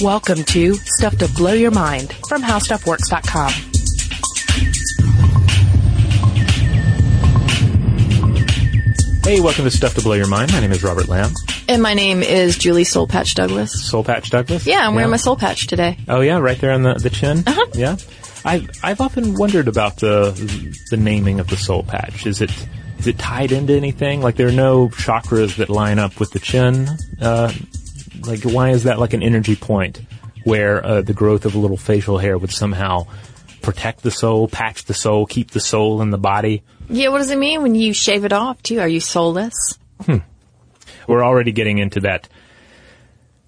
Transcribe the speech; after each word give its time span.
Welcome 0.00 0.44
to 0.44 0.74
Stuff 0.74 1.18
to 1.18 1.28
Blow 1.32 1.54
Your 1.54 1.72
Mind 1.72 2.12
from 2.28 2.40
HowStuffWorks.com. 2.40 3.50
Hey, 9.24 9.40
welcome 9.40 9.64
to 9.64 9.70
Stuff 9.72 9.96
to 9.96 10.00
Blow 10.00 10.12
Your 10.12 10.28
Mind. 10.28 10.52
My 10.52 10.60
name 10.60 10.70
is 10.70 10.84
Robert 10.84 11.08
Lamb. 11.08 11.32
And 11.66 11.82
my 11.82 11.94
name 11.94 12.22
is 12.22 12.56
Julie 12.56 12.84
Soul 12.84 13.08
Patch 13.08 13.34
Douglas. 13.34 13.72
Soul 13.90 14.04
Patch 14.04 14.30
Douglas? 14.30 14.68
Yeah, 14.68 14.86
I'm 14.86 14.94
wearing 14.94 15.10
my 15.10 15.16
soul 15.16 15.34
patch 15.34 15.66
today. 15.66 15.98
Oh 16.06 16.20
yeah, 16.20 16.38
right 16.38 16.60
there 16.60 16.70
on 16.70 16.84
the, 16.84 16.94
the 16.94 17.10
chin? 17.10 17.42
Uh-huh. 17.44 17.66
Yeah. 17.74 17.96
I've, 18.44 18.70
I've 18.84 19.00
often 19.00 19.34
wondered 19.34 19.66
about 19.66 19.96
the, 19.96 20.30
the 20.90 20.96
naming 20.96 21.40
of 21.40 21.48
the 21.48 21.56
soul 21.56 21.82
patch. 21.82 22.24
Is 22.24 22.40
it, 22.40 22.52
is 23.00 23.08
it 23.08 23.18
tied 23.18 23.50
into 23.50 23.72
anything? 23.72 24.22
Like 24.22 24.36
there 24.36 24.46
are 24.46 24.52
no 24.52 24.90
chakras 24.90 25.56
that 25.56 25.68
line 25.68 25.98
up 25.98 26.20
with 26.20 26.30
the 26.30 26.38
chin? 26.38 26.88
Uh, 27.20 27.52
like 28.26 28.42
why 28.42 28.70
is 28.70 28.84
that 28.84 28.98
like 28.98 29.12
an 29.12 29.22
energy 29.22 29.56
point 29.56 30.00
where, 30.44 30.84
uh, 30.84 31.02
the 31.02 31.12
growth 31.12 31.44
of 31.44 31.54
a 31.54 31.58
little 31.58 31.76
facial 31.76 32.18
hair 32.18 32.38
would 32.38 32.52
somehow 32.52 33.06
protect 33.60 34.02
the 34.02 34.10
soul, 34.10 34.48
patch 34.48 34.84
the 34.84 34.94
soul, 34.94 35.26
keep 35.26 35.50
the 35.50 35.60
soul 35.60 36.00
in 36.00 36.10
the 36.10 36.18
body? 36.18 36.62
Yeah, 36.88 37.08
what 37.08 37.18
does 37.18 37.30
it 37.30 37.38
mean 37.38 37.62
when 37.62 37.74
you 37.74 37.92
shave 37.92 38.24
it 38.24 38.32
off 38.32 38.62
too? 38.62 38.80
Are 38.80 38.88
you 38.88 39.00
soulless? 39.00 39.78
Hmm. 40.04 40.18
we're 41.08 41.24
already 41.24 41.52
getting 41.52 41.78
into 41.78 42.00
that 42.00 42.28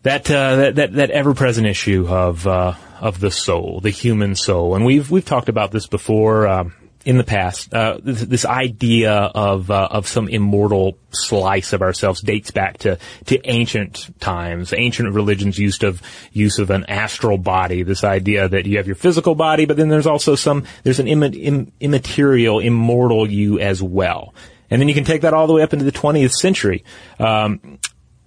that 0.03 0.30
uh, 0.30 0.57
that 0.57 0.75
that, 0.77 0.93
that 0.95 1.11
ever 1.11 1.35
present 1.35 1.66
issue 1.66 2.07
of 2.09 2.47
uh, 2.47 2.75
of 3.01 3.21
the 3.21 3.30
soul, 3.30 3.80
the 3.80 3.91
human 3.91 4.35
soul, 4.35 4.75
and 4.75 4.85
we've 4.85 5.11
we've 5.11 5.25
talked 5.25 5.49
about 5.49 5.71
this 5.71 5.87
before 5.87 6.49
um, 6.49 6.73
in 7.05 7.17
the 7.17 7.25
past. 7.25 7.73
Uh, 7.73 7.99
this, 8.03 8.23
this 8.23 8.45
idea 8.45 9.13
of 9.13 9.71
uh, 9.71 9.89
of 9.91 10.07
some 10.07 10.29
immortal 10.29 10.99
slice 11.11 11.73
of 11.73 11.83
ourselves 11.83 12.21
dates 12.21 12.51
back 12.51 12.79
to 12.79 12.99
to 13.27 13.41
ancient 13.49 14.19
times. 14.21 14.73
Ancient 14.77 15.13
religions 15.15 15.59
used 15.59 15.83
of 15.83 16.03
use 16.33 16.59
of 16.59 16.71
an 16.71 16.85
astral 16.87 17.39
body. 17.39 17.83
This 17.83 18.05
idea 18.05 18.49
that 18.49 18.66
you 18.66 18.77
have 18.77 18.87
your 18.87 18.97
physical 18.97 19.35
body, 19.35 19.65
but 19.65 19.77
then 19.77 19.89
there's 19.89 20.07
also 20.07 20.35
some 20.35 20.65
there's 20.83 21.01
an 21.01 21.09
imma- 21.09 21.30
im- 21.30 21.73
immaterial, 21.80 22.59
immortal 22.59 23.29
you 23.29 23.59
as 23.59 23.83
well. 23.83 24.35
And 24.71 24.80
then 24.80 24.89
you 24.89 24.95
can 24.95 25.05
take 25.05 25.23
that 25.23 25.35
all 25.35 25.46
the 25.49 25.52
way 25.52 25.63
up 25.63 25.73
into 25.73 25.85
the 25.85 25.93
20th 25.93 26.33
century. 26.33 26.85
Um, 27.19 27.80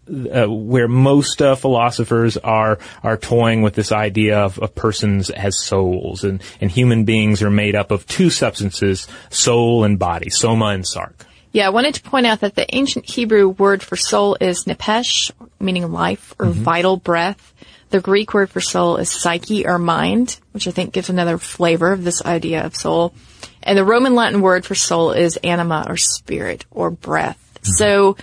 uh, 0.10 0.46
where 0.48 0.88
most 0.88 1.42
uh, 1.42 1.56
philosophers 1.56 2.38
are 2.38 2.80
are 3.04 3.18
toying 3.18 3.62
with 3.62 3.74
this 3.74 3.92
idea 3.92 4.40
of, 4.40 4.60
of 4.60 4.76
persons 4.76 5.30
as 5.30 5.58
souls, 5.58 6.24
and, 6.24 6.42
and 6.60 6.70
human 6.70 7.06
beings 7.06 7.42
are 7.42 7.50
made 7.50 7.76
up 7.76 7.92
of 7.92 8.06
two 8.08 8.30
substances: 8.30 9.08
soul 9.30 9.84
and 9.84 9.98
body, 10.00 10.30
soma 10.30 10.68
and 10.68 10.86
sark. 10.86 11.26
Yeah, 11.54 11.68
I 11.68 11.70
wanted 11.70 11.94
to 11.96 12.02
point 12.02 12.26
out 12.26 12.40
that 12.40 12.56
the 12.56 12.74
ancient 12.76 13.08
Hebrew 13.08 13.48
word 13.48 13.84
for 13.84 13.96
soul 13.96 14.36
is 14.42 14.66
nepesh, 14.66 15.32
meaning 15.60 15.92
life 15.92 16.34
or 16.40 16.48
vital 16.48 16.98
breath. 16.98 17.54
The 17.92 18.02
Greek 18.02 18.34
word 18.34 18.50
for 18.50 18.60
soul 18.60 18.98
is 18.98 19.12
psyche 19.12 19.68
or 19.68 19.78
mind, 19.78 20.40
which 20.52 20.68
I 20.68 20.72
think 20.72 20.94
gives 20.94 21.12
another 21.12 21.38
flavor 21.38 21.92
of 21.92 22.04
this 22.04 22.26
idea 22.26 22.66
of 22.66 22.76
soul. 22.76 23.14
And 23.62 23.78
the 23.78 23.86
Roman 23.86 24.16
Latin 24.16 24.42
word 24.42 24.66
for 24.66 24.74
soul 24.74 25.12
is 25.12 25.38
anima 25.38 25.86
or 25.88 25.96
spirit 25.96 26.66
or 26.72 26.90
breath. 26.90 27.38
So 27.62 28.18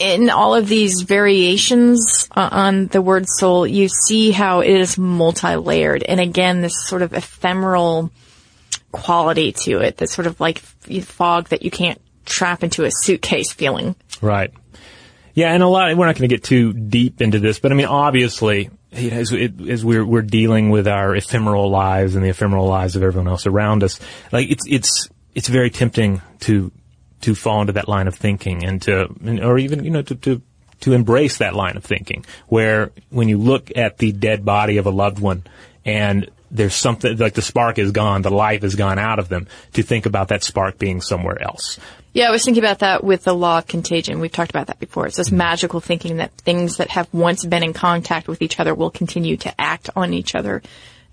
in 0.00 0.30
all 0.30 0.54
of 0.54 0.66
these 0.66 1.02
variations 1.02 2.26
uh, 2.34 2.48
on 2.50 2.86
the 2.86 3.02
word 3.02 3.26
soul, 3.28 3.66
you 3.66 3.88
see 3.88 4.30
how 4.30 4.60
it 4.60 4.70
is 4.70 4.96
multi-layered. 4.96 6.02
And 6.02 6.18
again, 6.18 6.62
this 6.62 6.86
sort 6.86 7.02
of 7.02 7.12
ephemeral 7.12 8.10
quality 8.92 9.52
to 9.52 9.80
it, 9.80 9.98
that 9.98 10.08
sort 10.08 10.26
of 10.26 10.40
like 10.40 10.58
fog 10.58 11.50
that 11.50 11.62
you 11.62 11.70
can't 11.70 12.00
trap 12.24 12.64
into 12.64 12.84
a 12.84 12.90
suitcase 12.90 13.52
feeling. 13.52 13.94
Right. 14.22 14.52
Yeah, 15.34 15.52
and 15.52 15.62
a 15.62 15.68
lot. 15.68 15.94
We're 15.96 16.06
not 16.06 16.16
going 16.16 16.28
to 16.28 16.34
get 16.34 16.42
too 16.42 16.72
deep 16.72 17.20
into 17.20 17.38
this, 17.38 17.60
but 17.60 17.70
I 17.70 17.74
mean, 17.74 17.86
obviously, 17.86 18.70
know, 18.92 19.16
as, 19.16 19.32
it, 19.32 19.60
as 19.60 19.84
we're 19.84 20.04
we're 20.04 20.22
dealing 20.22 20.70
with 20.70 20.88
our 20.88 21.14
ephemeral 21.14 21.70
lives 21.70 22.16
and 22.16 22.24
the 22.24 22.30
ephemeral 22.30 22.66
lives 22.66 22.96
of 22.96 23.02
everyone 23.02 23.28
else 23.28 23.46
around 23.46 23.84
us, 23.84 24.00
like 24.32 24.50
it's 24.50 24.64
it's 24.68 25.08
it's 25.34 25.48
very 25.48 25.70
tempting 25.70 26.20
to 26.40 26.72
to 27.22 27.34
fall 27.34 27.60
into 27.60 27.74
that 27.74 27.88
line 27.88 28.08
of 28.08 28.14
thinking 28.14 28.64
and 28.64 28.82
to 28.82 29.06
or 29.42 29.58
even 29.58 29.84
you 29.84 29.90
know 29.90 30.02
to 30.02 30.14
to 30.14 30.42
to 30.80 30.92
embrace 30.92 31.38
that 31.38 31.54
line 31.54 31.76
of 31.76 31.84
thinking 31.84 32.24
where 32.48 32.90
when 33.10 33.28
you 33.28 33.38
look 33.38 33.70
at 33.76 33.98
the 33.98 34.12
dead 34.12 34.44
body 34.44 34.78
of 34.78 34.86
a 34.86 34.90
loved 34.90 35.18
one 35.18 35.44
and 35.84 36.30
there's 36.50 36.74
something 36.74 37.16
like 37.16 37.34
the 37.34 37.42
spark 37.42 37.78
is 37.78 37.92
gone, 37.92 38.22
the 38.22 38.30
life 38.30 38.64
is 38.64 38.74
gone 38.74 38.98
out 38.98 39.18
of 39.18 39.28
them, 39.28 39.46
to 39.74 39.82
think 39.82 40.06
about 40.06 40.28
that 40.28 40.42
spark 40.42 40.78
being 40.78 41.00
somewhere 41.00 41.40
else. 41.40 41.78
Yeah, 42.12 42.26
I 42.26 42.30
was 42.32 42.44
thinking 42.44 42.62
about 42.62 42.80
that 42.80 43.04
with 43.04 43.22
the 43.22 43.34
law 43.34 43.58
of 43.58 43.68
contagion. 43.68 44.18
We've 44.18 44.32
talked 44.32 44.50
about 44.50 44.66
that 44.66 44.80
before. 44.80 45.06
It's 45.06 45.16
this 45.16 45.30
magical 45.30 45.78
thinking 45.78 46.16
that 46.16 46.32
things 46.32 46.78
that 46.78 46.90
have 46.90 47.08
once 47.12 47.44
been 47.44 47.62
in 47.62 47.72
contact 47.72 48.26
with 48.26 48.42
each 48.42 48.58
other 48.58 48.74
will 48.74 48.90
continue 48.90 49.36
to 49.38 49.60
act 49.60 49.90
on 49.94 50.12
each 50.12 50.34
other 50.34 50.60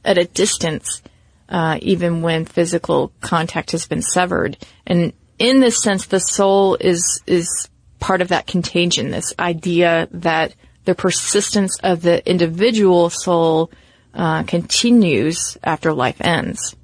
at 0.04 0.18
a 0.18 0.26
distance, 0.26 1.04
uh, 1.50 1.78
even 1.84 2.24
when 2.24 2.46
physical 2.46 3.12
contact 3.22 3.72
has 3.72 3.86
been 3.86 4.02
severed. 4.02 4.58
And 4.88 5.14
in 5.40 5.60
this 5.60 5.82
sense, 5.82 6.06
the 6.06 6.20
soul 6.20 6.76
is 6.80 7.22
is 7.28 7.70
part 8.00 8.22
of 8.22 8.30
that 8.30 8.48
contagion. 8.48 9.12
This 9.12 9.34
idea 9.40 10.08
that 10.12 10.56
the 10.86 10.96
persistence 10.96 11.78
of 11.84 12.02
the 12.02 12.28
individual 12.30 13.10
soul 13.10 13.72
uh, 14.14 14.44
continues 14.44 15.58
after 15.64 15.94
life 15.94 16.22
ends. 16.22 16.76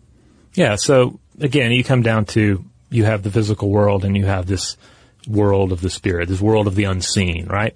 Yeah. 0.54 0.76
So 0.76 1.20
again, 1.40 1.72
you 1.72 1.84
come 1.84 2.02
down 2.02 2.26
to 2.26 2.64
you 2.90 3.06
have 3.06 3.24
the 3.24 3.32
physical 3.32 3.70
world 3.70 4.06
and 4.06 4.16
you 4.16 4.26
have 4.26 4.46
this 4.46 4.78
world 5.28 5.72
of 5.72 5.82
the 5.82 5.90
spirit, 5.90 6.30
this 6.30 6.42
world 6.42 6.68
of 6.68 6.76
the 6.76 6.84
unseen, 6.84 7.48
right? 7.48 7.76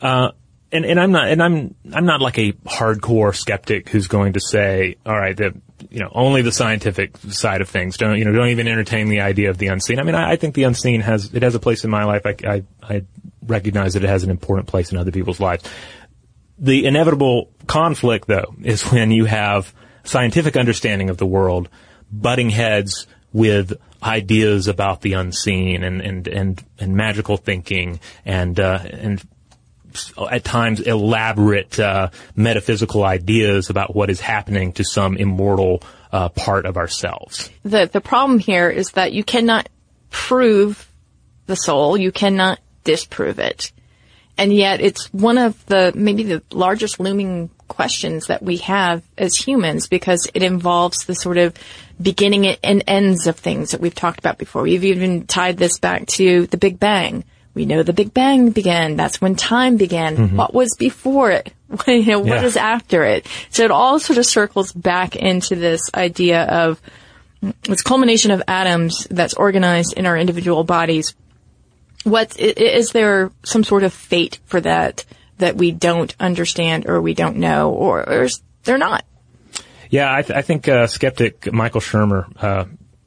Uh, 0.00 0.30
and, 0.70 0.84
and 0.84 1.00
I'm 1.00 1.12
not, 1.12 1.28
and 1.28 1.42
I'm, 1.42 1.74
I'm 1.92 2.04
not 2.04 2.20
like 2.20 2.38
a 2.38 2.52
hardcore 2.52 3.34
skeptic 3.34 3.88
who's 3.88 4.06
going 4.06 4.34
to 4.34 4.40
say, 4.40 4.96
all 5.04 5.18
right, 5.18 5.36
that, 5.36 5.54
you 5.90 6.00
know, 6.00 6.10
only 6.12 6.42
the 6.42 6.52
scientific 6.52 7.16
side 7.16 7.60
of 7.60 7.68
things. 7.68 7.96
Don't, 7.96 8.18
you 8.18 8.24
know, 8.24 8.32
don't 8.32 8.48
even 8.48 8.68
entertain 8.68 9.08
the 9.08 9.20
idea 9.20 9.50
of 9.50 9.58
the 9.58 9.68
unseen. 9.68 9.98
I 9.98 10.02
mean, 10.02 10.14
I, 10.14 10.32
I 10.32 10.36
think 10.36 10.54
the 10.54 10.64
unseen 10.64 11.00
has, 11.00 11.32
it 11.34 11.42
has 11.42 11.54
a 11.54 11.60
place 11.60 11.84
in 11.84 11.90
my 11.90 12.04
life. 12.04 12.26
I, 12.26 12.36
I, 12.46 12.62
I 12.82 13.02
recognize 13.46 13.94
that 13.94 14.04
it 14.04 14.08
has 14.08 14.24
an 14.24 14.30
important 14.30 14.68
place 14.68 14.92
in 14.92 14.98
other 14.98 15.12
people's 15.12 15.40
lives. 15.40 15.64
The 16.58 16.86
inevitable 16.86 17.50
conflict, 17.66 18.28
though, 18.28 18.54
is 18.62 18.82
when 18.90 19.10
you 19.10 19.24
have 19.24 19.74
scientific 20.04 20.56
understanding 20.56 21.10
of 21.10 21.16
the 21.16 21.26
world 21.26 21.68
butting 22.12 22.50
heads 22.50 23.06
with 23.32 23.72
ideas 24.02 24.68
about 24.68 25.00
the 25.00 25.14
unseen 25.14 25.82
and 25.82 26.00
and 26.00 26.28
and, 26.28 26.64
and 26.78 26.94
magical 26.94 27.36
thinking 27.36 27.98
and 28.24 28.60
uh, 28.60 28.78
and 28.84 29.26
at 30.30 30.44
times 30.44 30.80
elaborate 30.80 31.78
uh, 31.78 32.10
metaphysical 32.36 33.04
ideas 33.04 33.70
about 33.70 33.94
what 33.94 34.10
is 34.10 34.20
happening 34.20 34.72
to 34.74 34.84
some 34.84 35.16
immortal 35.16 35.82
uh, 36.12 36.28
part 36.28 36.66
of 36.66 36.76
ourselves. 36.76 37.50
The 37.64 37.88
the 37.92 38.00
problem 38.00 38.38
here 38.38 38.70
is 38.70 38.90
that 38.92 39.12
you 39.12 39.24
cannot 39.24 39.68
prove 40.10 40.88
the 41.46 41.56
soul, 41.56 41.96
you 41.96 42.12
cannot 42.12 42.60
disprove 42.84 43.38
it. 43.38 43.72
And 44.36 44.52
yet 44.52 44.80
it's 44.80 45.12
one 45.12 45.38
of 45.38 45.64
the 45.66 45.92
maybe 45.94 46.24
the 46.24 46.42
largest 46.50 46.98
looming 46.98 47.50
questions 47.68 48.26
that 48.26 48.42
we 48.42 48.58
have 48.58 49.02
as 49.16 49.36
humans 49.36 49.88
because 49.88 50.28
it 50.34 50.42
involves 50.42 51.04
the 51.04 51.14
sort 51.14 51.38
of 51.38 51.54
beginning 52.00 52.46
and 52.46 52.84
ends 52.86 53.26
of 53.26 53.36
things 53.36 53.70
that 53.70 53.80
we've 53.80 53.94
talked 53.94 54.18
about 54.18 54.38
before. 54.38 54.62
We've 54.62 54.84
even 54.84 55.26
tied 55.26 55.56
this 55.56 55.78
back 55.78 56.06
to 56.08 56.46
the 56.46 56.56
Big 56.56 56.78
Bang. 56.78 57.24
We 57.54 57.66
know 57.66 57.82
the 57.82 57.92
Big 57.92 58.12
Bang 58.12 58.50
began. 58.50 58.96
That's 58.96 59.20
when 59.20 59.36
time 59.36 59.76
began. 59.76 60.36
What 60.36 60.52
was 60.52 60.74
before 60.76 61.30
it? 61.30 61.52
you 61.86 62.04
know, 62.04 62.18
what 62.18 62.28
Yeah. 62.40 62.44
is 62.44 62.56
after 62.56 63.04
it? 63.04 63.26
So 63.50 63.64
it 63.64 63.70
all 63.70 63.98
sort 64.00 64.18
of 64.18 64.26
circles 64.26 64.72
back 64.72 65.14
into 65.16 65.54
this 65.54 65.88
idea 65.94 66.42
of 66.44 66.80
this 67.62 67.82
culmination 67.82 68.30
of 68.32 68.42
atoms 68.48 69.06
that's 69.10 69.34
organized 69.34 69.92
in 69.96 70.06
our 70.06 70.16
individual 70.16 70.64
bodies. 70.64 71.14
What 72.04 72.38
is 72.38 72.90
there 72.90 73.30
some 73.44 73.64
sort 73.64 73.82
of 73.82 73.92
fate 73.94 74.38
for 74.46 74.60
that 74.60 75.04
that 75.38 75.56
we 75.56 75.70
don't 75.72 76.14
understand 76.20 76.86
or 76.88 77.00
we 77.00 77.14
don't 77.14 77.36
know, 77.36 77.70
or, 77.70 78.08
or 78.08 78.22
is 78.24 78.42
there 78.64 78.78
not? 78.78 79.04
Yeah, 79.90 80.12
I, 80.12 80.22
th- 80.22 80.36
I 80.36 80.42
think 80.42 80.68
uh, 80.68 80.86
skeptic 80.86 81.52
Michael 81.52 81.80
Shermer 81.80 82.26
uh, 82.42 82.64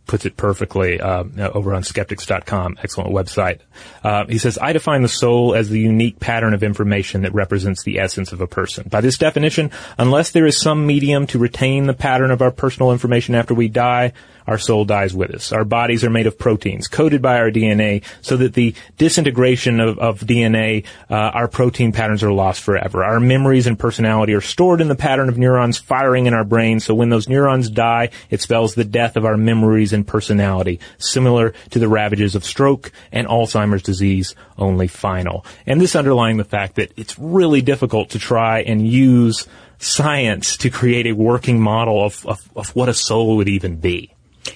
puts 0.08 0.26
it 0.26 0.38
perfectly 0.38 1.00
uh, 1.00 1.24
over 1.54 1.74
on 1.74 1.84
skeptics.com. 1.84 2.78
Excellent 2.82 3.12
website. 3.12 3.60
Uh, 4.04 4.26
he 4.28 4.38
says, 4.38 4.58
I 4.60 4.74
define 4.74 5.02
the 5.02 5.08
soul 5.08 5.54
as 5.54 5.70
the 5.70 5.80
unique 5.80 6.20
pattern 6.20 6.54
of 6.54 6.64
information 6.64 7.22
that 7.22 7.34
represents 7.34 7.84
the 7.84 8.00
essence 8.00 8.32
of 8.32 8.42
a 8.42 8.48
person. 8.48 8.88
By 8.90 9.02
this 9.02 9.18
definition, 9.18 9.72
unless 9.98 10.32
there 10.32 10.46
is 10.46 10.60
some 10.60 10.88
medium 10.88 11.28
to 11.28 11.40
retain 11.40 11.86
the 11.88 11.94
pattern 11.94 12.32
of 12.32 12.42
our 12.42 12.52
personal 12.52 12.92
information 12.92 13.36
after 13.36 13.54
we 13.54 13.68
die, 13.68 14.14
our 14.48 14.58
soul 14.58 14.86
dies 14.86 15.14
with 15.14 15.32
us. 15.32 15.52
Our 15.52 15.66
bodies 15.66 16.04
are 16.04 16.10
made 16.10 16.26
of 16.26 16.40
proteins 16.40 16.88
coded 16.88 17.22
by 17.22 17.38
our 17.38 17.52
DNA 17.52 18.04
so 18.22 18.38
that 18.38 18.54
the 18.54 18.74
disintegration 18.98 19.80
of, 19.80 20.00
of 20.00 20.22
DNA, 20.22 20.86
uh, 21.10 21.16
our 21.16 21.48
protein 21.50 21.92
patterns 21.92 22.24
are 22.24 22.32
lost 22.32 22.62
forever. 22.62 23.04
Our 23.04 23.20
memories 23.20 23.68
and 23.68 23.78
personality 23.78 24.34
are 24.34 24.42
stored 24.42 24.80
in 24.80 24.88
the 24.88 24.96
pattern 24.96 25.28
of 25.28 25.38
neurons 25.38 25.78
firing 25.78 26.28
in 26.28 26.34
our 26.34 26.46
brain. 26.46 26.80
So 26.80 26.96
when 26.96 27.10
those 27.10 27.28
neurons 27.28 27.70
die, 27.70 28.10
it 28.30 28.42
spells 28.42 28.74
the 28.74 28.86
death 28.86 29.18
of 29.18 29.26
our 29.26 29.38
memories 29.38 29.92
personality, 30.04 30.80
similar 30.98 31.54
to 31.72 31.80
the 31.80 31.88
ravages 31.88 32.36
of 32.36 32.44
stroke 32.44 32.92
and 33.12 33.28
Alzheimer's 33.28 33.84
disease, 33.84 34.36
only 34.58 34.88
final. 34.88 35.46
And 35.66 35.80
this 35.80 35.96
underlying 35.96 36.38
the 36.38 36.44
fact 36.44 36.76
that 36.76 36.92
it's 36.98 37.18
really 37.18 37.62
difficult 37.62 38.12
to 38.12 38.20
try 38.20 38.62
and 38.62 38.88
use 38.88 39.48
science 39.80 40.58
to 40.58 40.70
create 40.70 41.06
a 41.06 41.14
working 41.14 41.62
model 41.62 42.04
of, 42.04 42.26
of, 42.26 42.40
of 42.56 42.76
what 42.76 42.90
a 42.90 42.94
soul 42.94 43.38
would 43.38 43.50
even 43.50 43.78
be. 43.78 44.14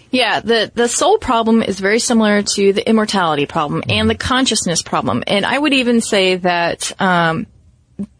Yeah, 0.09 0.39
the, 0.39 0.71
the 0.73 0.87
soul 0.87 1.17
problem 1.17 1.61
is 1.61 1.79
very 1.79 1.99
similar 1.99 2.41
to 2.41 2.73
the 2.73 2.87
immortality 2.87 3.45
problem 3.45 3.83
and 3.87 4.09
the 4.09 4.15
consciousness 4.15 4.81
problem. 4.81 5.23
And 5.27 5.45
I 5.45 5.57
would 5.57 5.73
even 5.73 6.01
say 6.01 6.37
that, 6.37 6.91
um, 7.01 7.47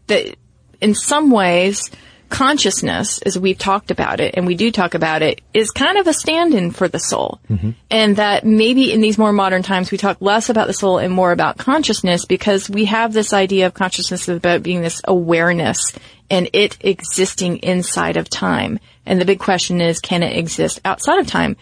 that 0.06 0.36
in 0.80 0.94
some 0.94 1.30
ways, 1.30 1.90
consciousness, 2.32 3.20
as 3.22 3.38
we've 3.38 3.58
talked 3.58 3.90
about 3.90 4.18
it, 4.18 4.34
and 4.36 4.46
we 4.46 4.54
do 4.54 4.72
talk 4.72 4.94
about 4.94 5.20
it, 5.20 5.42
is 5.52 5.70
kind 5.70 5.98
of 5.98 6.06
a 6.06 6.14
stand-in 6.14 6.70
for 6.70 6.88
the 6.88 6.98
soul. 6.98 7.38
Mm-hmm. 7.50 7.70
And 7.90 8.16
that 8.16 8.46
maybe 8.46 8.90
in 8.90 9.02
these 9.02 9.18
more 9.18 9.34
modern 9.34 9.62
times 9.62 9.90
we 9.90 9.98
talk 9.98 10.16
less 10.20 10.48
about 10.48 10.66
the 10.66 10.72
soul 10.72 10.96
and 10.96 11.12
more 11.12 11.30
about 11.30 11.58
consciousness 11.58 12.24
because 12.24 12.70
we 12.70 12.86
have 12.86 13.12
this 13.12 13.34
idea 13.34 13.66
of 13.66 13.74
consciousness 13.74 14.28
about 14.28 14.62
being 14.62 14.80
this 14.80 15.02
awareness 15.06 15.92
and 16.30 16.48
it 16.54 16.78
existing 16.80 17.58
inside 17.58 18.16
of 18.16 18.30
time. 18.30 18.80
And 19.04 19.20
the 19.20 19.26
big 19.26 19.38
question 19.38 19.82
is, 19.82 20.00
can 20.00 20.22
it 20.22 20.34
exist 20.34 20.80
outside 20.86 21.18
of 21.18 21.26
time? 21.26 21.58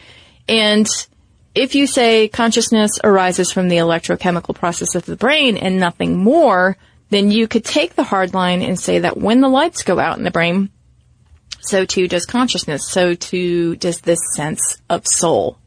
And 0.49 0.87
if 1.53 1.75
you 1.75 1.89
say 1.89 2.29
consciousness 2.29 2.93
arises 3.03 3.51
from 3.51 3.69
the 3.69 3.79
electrochemical 3.79 4.55
process 4.55 4.95
of 4.95 5.05
the 5.05 5.17
brain 5.17 5.57
and 5.57 5.81
nothing 5.81 6.17
more, 6.17 6.77
then 7.11 7.31
you 7.31 7.47
could 7.47 7.65
take 7.65 7.95
the 7.95 8.05
hard 8.05 8.35
line 8.35 8.63
and 8.63 8.79
say 8.79 9.01
that 9.01 9.17
when 9.17 9.41
the 9.41 9.49
lights 9.49 9.83
go 9.83 9.99
out 9.99 10.19
in 10.19 10.25
the 10.25 10.31
brain, 10.31 10.71
so 11.61 11.85
too 11.85 12.09
does 12.09 12.25
consciousness, 12.25 12.89
so 12.89 13.15
too 13.15 13.77
does 13.77 14.01
this 14.01 14.19
sense 14.35 14.81
of 14.89 15.07
soul. 15.07 15.59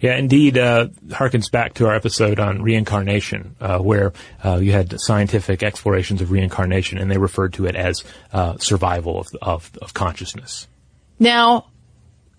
Yeah, 0.00 0.16
indeed, 0.16 0.58
uh, 0.58 0.88
harkens 1.08 1.50
back 1.50 1.74
to 1.74 1.86
our 1.86 1.94
episode 1.94 2.40
on 2.40 2.62
reincarnation, 2.62 3.56
uh, 3.60 3.78
where 3.78 4.12
uh, 4.44 4.56
you 4.56 4.72
had 4.72 4.98
scientific 5.00 5.62
explorations 5.62 6.20
of 6.20 6.30
reincarnation, 6.30 6.98
and 6.98 7.10
they 7.10 7.18
referred 7.18 7.52
to 7.54 7.66
it 7.66 7.76
as 7.76 8.04
uh, 8.32 8.56
survival 8.58 9.20
of, 9.20 9.26
of, 9.42 9.70
of 9.82 9.94
consciousness. 9.94 10.66
Now, 11.18 11.66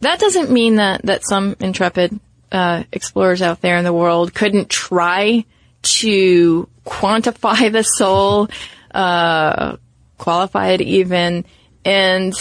that 0.01 0.19
doesn't 0.19 0.51
mean 0.51 0.75
that, 0.75 1.03
that 1.03 1.27
some 1.27 1.55
intrepid 1.59 2.19
uh, 2.51 2.83
explorers 2.91 3.41
out 3.41 3.61
there 3.61 3.77
in 3.77 3.83
the 3.83 3.93
world 3.93 4.33
couldn't 4.33 4.69
try 4.69 5.45
to 5.83 6.69
quantify 6.87 7.71
the 7.71 7.83
soul, 7.83 8.47
uh, 8.93 9.77
qualify 10.17 10.69
it 10.69 10.81
even. 10.81 11.45
And 11.83 12.33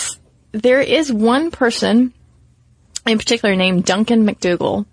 there 0.52 0.81
is 0.81 1.12
one 1.12 1.50
person 1.50 2.12
in 3.06 3.19
particular 3.19 3.56
named 3.56 3.84
Duncan 3.84 4.25
MacDougall 4.25 4.87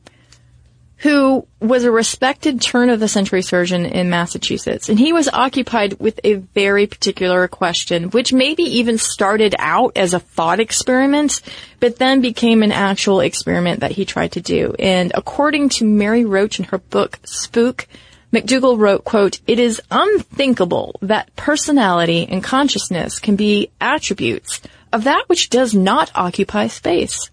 who 1.04 1.46
was 1.60 1.84
a 1.84 1.92
respected 1.92 2.62
turn 2.62 2.90
of 2.90 2.98
the 2.98 3.10
century 3.10 3.42
surgeon 3.42 3.86
in 3.86 4.10
Massachusetts. 4.10 4.88
And 4.88 4.98
he 4.98 5.12
was 5.12 5.28
occupied 5.28 6.00
with 6.00 6.18
a 6.24 6.36
very 6.36 6.88
particular 6.88 7.50
question, 7.50 8.10
which 8.12 8.32
maybe 8.32 8.64
even 8.64 8.98
started 8.98 9.54
out 9.60 9.98
as 9.98 10.14
a 10.14 10.20
thought 10.22 10.62
experiment, 10.62 11.42
but 11.82 11.98
then 11.98 12.22
became 12.22 12.64
an 12.64 12.72
actual 12.72 13.20
experiment 13.20 13.82
that 13.82 13.92
he 13.92 14.06
tried 14.06 14.32
to 14.34 14.42
do. 14.42 14.76
And 14.80 15.12
according 15.14 15.70
to 15.70 15.86
Mary 15.86 16.24
Roach 16.24 16.60
in 16.60 16.66
her 16.66 16.78
book, 16.78 17.20
Spook, 17.26 17.86
MacDougall 18.34 18.80
wrote, 18.80 19.04
quote, 19.04 19.40
it 19.46 19.60
is 19.60 19.80
unthinkable 19.92 20.96
that 21.04 21.34
personality 21.36 22.28
and 22.28 22.44
consciousness 22.44 23.20
can 23.20 23.36
be 23.36 23.70
attributes 23.80 24.60
of 24.92 25.04
that 25.04 25.26
which 25.28 25.52
does 25.52 25.76
not 25.76 26.12
occupy 26.16 26.66
space. 26.66 27.30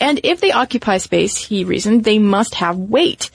And 0.00 0.18
if 0.24 0.40
they 0.40 0.50
occupy 0.50 0.96
space, 0.96 1.36
he 1.36 1.64
reasoned, 1.64 2.04
they 2.04 2.18
must 2.18 2.54
have 2.54 2.78
weight. 2.78 3.30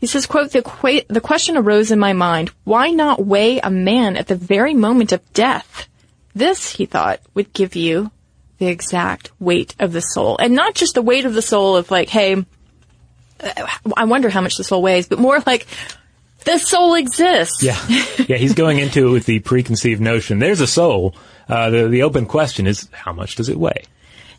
He 0.00 0.08
says, 0.08 0.26
quote, 0.26 0.50
the, 0.50 0.62
qu- 0.62 1.02
the 1.06 1.20
question 1.20 1.56
arose 1.56 1.92
in 1.92 2.00
my 2.00 2.14
mind, 2.14 2.50
why 2.64 2.90
not 2.90 3.24
weigh 3.24 3.60
a 3.60 3.70
man 3.70 4.16
at 4.16 4.26
the 4.26 4.34
very 4.34 4.74
moment 4.74 5.12
of 5.12 5.32
death? 5.32 5.88
This, 6.34 6.72
he 6.72 6.84
thought, 6.84 7.20
would 7.34 7.52
give 7.52 7.76
you 7.76 8.10
the 8.58 8.66
exact 8.66 9.30
weight 9.38 9.76
of 9.78 9.92
the 9.92 10.00
soul. 10.00 10.36
And 10.38 10.54
not 10.54 10.74
just 10.74 10.94
the 10.94 11.02
weight 11.02 11.26
of 11.26 11.34
the 11.34 11.42
soul 11.42 11.76
of 11.76 11.92
like, 11.92 12.08
hey, 12.08 12.44
uh, 13.40 13.66
I 13.96 14.04
wonder 14.04 14.30
how 14.30 14.40
much 14.40 14.56
the 14.56 14.64
soul 14.64 14.82
weighs, 14.82 15.06
but 15.06 15.20
more 15.20 15.38
like, 15.46 15.68
the 16.44 16.58
soul 16.58 16.94
exists. 16.94 17.62
Yeah, 17.62 17.78
yeah, 18.28 18.36
he's 18.36 18.54
going 18.54 18.78
into 18.78 19.08
it 19.08 19.10
with 19.10 19.26
the 19.26 19.40
preconceived 19.40 20.00
notion. 20.00 20.38
There's 20.38 20.60
a 20.60 20.66
soul. 20.66 21.14
Uh, 21.48 21.70
the 21.70 21.88
the 21.88 22.02
open 22.02 22.26
question 22.26 22.66
is, 22.66 22.88
how 22.92 23.12
much 23.12 23.36
does 23.36 23.48
it 23.48 23.58
weigh? 23.58 23.84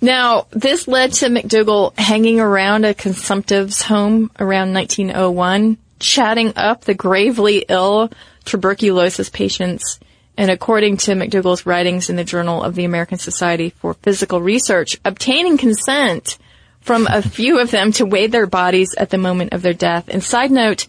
Now, 0.02 0.48
this 0.50 0.88
led 0.88 1.14
to 1.14 1.30
MacDougall 1.30 1.94
hanging 1.96 2.40
around 2.40 2.86
a 2.86 2.96
consumptive's 2.96 3.84
home 3.84 4.32
around 4.40 4.74
1901, 4.74 5.78
chatting 6.00 6.54
up 6.56 6.82
the 6.82 6.96
gravely 6.96 7.66
ill 7.70 8.10
tuberculosis 8.46 9.30
patients. 9.30 10.00
And 10.38 10.50
according 10.50 10.98
to 10.98 11.14
MacDougall's 11.14 11.68
writings 11.68 12.10
in 12.10 12.16
the 12.16 12.24
Journal 12.24 12.64
of 12.64 12.74
the 12.74 12.86
American 12.86 13.20
Society 13.20 13.70
for 13.70 13.96
Psychical 14.04 14.42
Research, 14.42 14.98
obtaining 15.06 15.60
consent 15.60 16.40
from 16.80 17.06
a 17.08 17.22
few 17.22 17.60
of 17.60 17.70
them 17.70 17.92
to 17.92 18.06
weigh 18.06 18.26
their 18.26 18.48
bodies 18.48 18.96
at 18.98 19.12
the 19.12 19.20
moment 19.20 19.54
of 19.54 19.62
their 19.62 19.74
death. 19.74 20.06
And 20.08 20.24
side 20.24 20.50
note, 20.50 20.88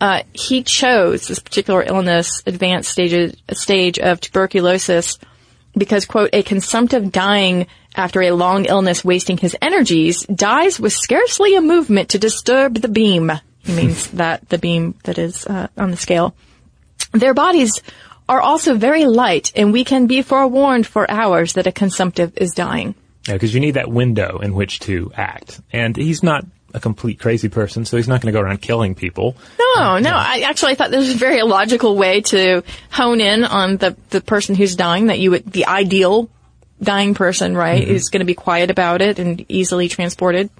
uh, 0.00 0.22
he 0.32 0.62
chose 0.62 1.28
this 1.28 1.38
particular 1.38 1.82
illness, 1.82 2.42
advanced 2.46 2.90
stage, 2.90 3.36
stage 3.52 3.98
of 3.98 4.20
tuberculosis, 4.20 5.18
because, 5.76 6.06
quote, 6.06 6.30
a 6.32 6.42
consumptive 6.42 7.12
dying 7.12 7.66
after 7.94 8.22
a 8.22 8.32
long 8.32 8.64
illness 8.64 9.04
wasting 9.04 9.36
his 9.36 9.56
energies 9.60 10.22
dies 10.26 10.80
with 10.80 10.92
scarcely 10.92 11.54
a 11.54 11.60
movement 11.60 12.10
to 12.10 12.18
disturb 12.18 12.74
the 12.74 12.88
beam. 12.88 13.30
He 13.64 13.74
means 13.74 14.06
that 14.12 14.48
the 14.48 14.58
beam 14.58 14.94
that 15.04 15.18
is 15.18 15.46
uh, 15.46 15.68
on 15.76 15.90
the 15.90 15.96
scale. 15.96 16.34
Their 17.12 17.34
bodies 17.34 17.82
are 18.28 18.40
also 18.40 18.76
very 18.76 19.06
light, 19.06 19.52
and 19.56 19.72
we 19.72 19.84
can 19.84 20.06
be 20.06 20.22
forewarned 20.22 20.86
for 20.86 21.10
hours 21.10 21.54
that 21.54 21.66
a 21.66 21.72
consumptive 21.72 22.32
is 22.36 22.52
dying. 22.52 22.94
Yeah, 23.26 23.34
because 23.34 23.52
you 23.52 23.60
need 23.60 23.72
that 23.72 23.90
window 23.90 24.38
in 24.38 24.54
which 24.54 24.80
to 24.80 25.12
act. 25.14 25.60
And 25.72 25.96
he's 25.96 26.22
not 26.22 26.46
a 26.74 26.80
complete 26.80 27.18
crazy 27.18 27.48
person, 27.48 27.84
so 27.84 27.96
he's 27.96 28.08
not 28.08 28.20
going 28.20 28.32
to 28.32 28.38
go 28.38 28.44
around 28.44 28.60
killing 28.62 28.94
people. 28.94 29.36
No, 29.58 29.98
no. 29.98 30.10
I 30.14 30.40
actually 30.46 30.72
I 30.72 30.74
thought 30.76 30.90
this 30.90 31.06
was 31.06 31.14
a 31.14 31.18
very 31.18 31.42
logical 31.42 31.96
way 31.96 32.20
to 32.22 32.62
hone 32.90 33.20
in 33.20 33.44
on 33.44 33.76
the, 33.76 33.96
the 34.10 34.20
person 34.20 34.54
who's 34.54 34.76
dying, 34.76 35.06
that 35.06 35.18
you 35.18 35.32
would, 35.32 35.46
the 35.50 35.66
ideal 35.66 36.30
dying 36.82 37.14
person, 37.14 37.56
right, 37.56 37.82
is 37.82 38.08
going 38.08 38.20
to 38.20 38.26
be 38.26 38.34
quiet 38.34 38.70
about 38.70 39.02
it 39.02 39.18
and 39.18 39.44
easily 39.48 39.88
transported. 39.88 40.50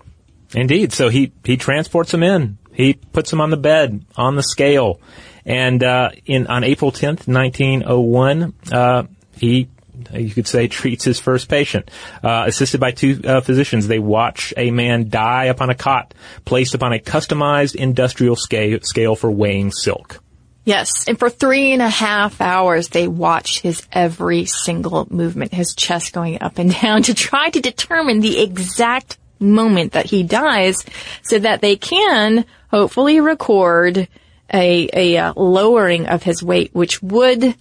Indeed. 0.55 0.93
So 0.93 1.09
he, 1.09 1.33
he 1.45 1.57
transports 1.57 2.13
him 2.13 2.23
in. 2.23 2.59
He 2.73 2.95
puts 2.95 3.33
him 3.33 3.41
on 3.41 3.51
the 3.51 3.57
bed, 3.57 4.05
on 4.17 4.37
the 4.37 4.43
scale. 4.43 5.01
And, 5.45 5.83
uh, 5.83 6.11
in, 6.27 6.47
on 6.47 6.65
April 6.65 6.93
10th, 6.93 7.27
1901, 7.27 8.55
uh, 8.73 9.05
he, 9.37 9.69
you 10.13 10.31
could 10.31 10.47
say, 10.47 10.69
treats 10.69 11.05
his 11.05 11.21
first 11.21 11.49
patient. 11.49 11.91
Uh, 12.23 12.45
assisted 12.47 12.81
by 12.81 12.93
two 12.93 13.21
uh, 13.25 13.41
physicians, 13.41 13.89
they 13.89 13.99
watch 13.99 14.55
a 14.57 14.71
man 14.71 15.09
die 15.09 15.47
upon 15.47 15.71
a 15.71 15.75
cot, 15.75 16.15
placed 16.45 16.75
upon 16.75 16.93
a 16.93 16.99
customized 16.99 17.75
industrial 17.75 18.37
scale, 18.37 18.81
scale 18.83 19.17
for 19.17 19.31
weighing 19.31 19.71
silk. 19.71 20.21
Yes, 20.65 21.09
and 21.09 21.19
for 21.19 21.31
three 21.31 21.73
and 21.73 21.83
a 21.83 21.89
half 21.89 22.41
hours, 22.41 22.89
they 22.89 23.09
watched 23.09 23.61
his 23.61 23.87
every 23.91 24.45
single 24.45 25.07
movement, 25.11 25.55
his 25.55 25.75
chest 25.75 26.13
going 26.13 26.43
up 26.43 26.59
and 26.59 26.73
down 26.83 27.03
to 27.05 27.15
try 27.15 27.51
to 27.51 27.61
determine 27.61 28.21
the 28.21 28.41
exact 28.41 29.19
moment 29.39 29.93
that 29.93 30.07
he 30.07 30.23
dies 30.23 30.85
so 31.23 31.39
that 31.39 31.63
they 31.63 31.77
can 31.77 32.45
hopefully 32.71 33.21
record 33.21 34.07
a, 34.53 34.89
a 34.93 35.17
uh, 35.17 35.33
lowering 35.35 36.07
of 36.07 36.23
his 36.23 36.43
weight, 36.43 36.75
which 36.75 37.03
would 37.03 37.57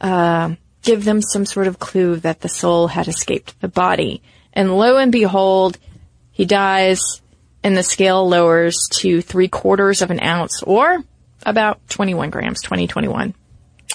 uh, 0.00 0.54
give 0.86 1.04
them 1.04 1.20
some 1.20 1.44
sort 1.44 1.66
of 1.66 1.78
clue 1.78 2.16
that 2.16 2.40
the 2.40 2.48
soul 2.48 2.86
had 2.86 3.08
escaped 3.08 3.60
the 3.60 3.68
body. 3.68 4.22
And 4.52 4.74
lo 4.74 4.96
and 4.96 5.12
behold, 5.12 5.76
he 6.30 6.46
dies 6.46 7.20
and 7.62 7.76
the 7.76 7.82
scale 7.82 8.26
lowers 8.26 8.88
to 9.00 9.20
three 9.20 9.48
quarters 9.48 10.00
of 10.00 10.10
an 10.10 10.20
ounce 10.22 10.62
or 10.62 11.04
about 11.44 11.86
21 11.88 12.30
grams, 12.30 12.62
2021. 12.62 13.34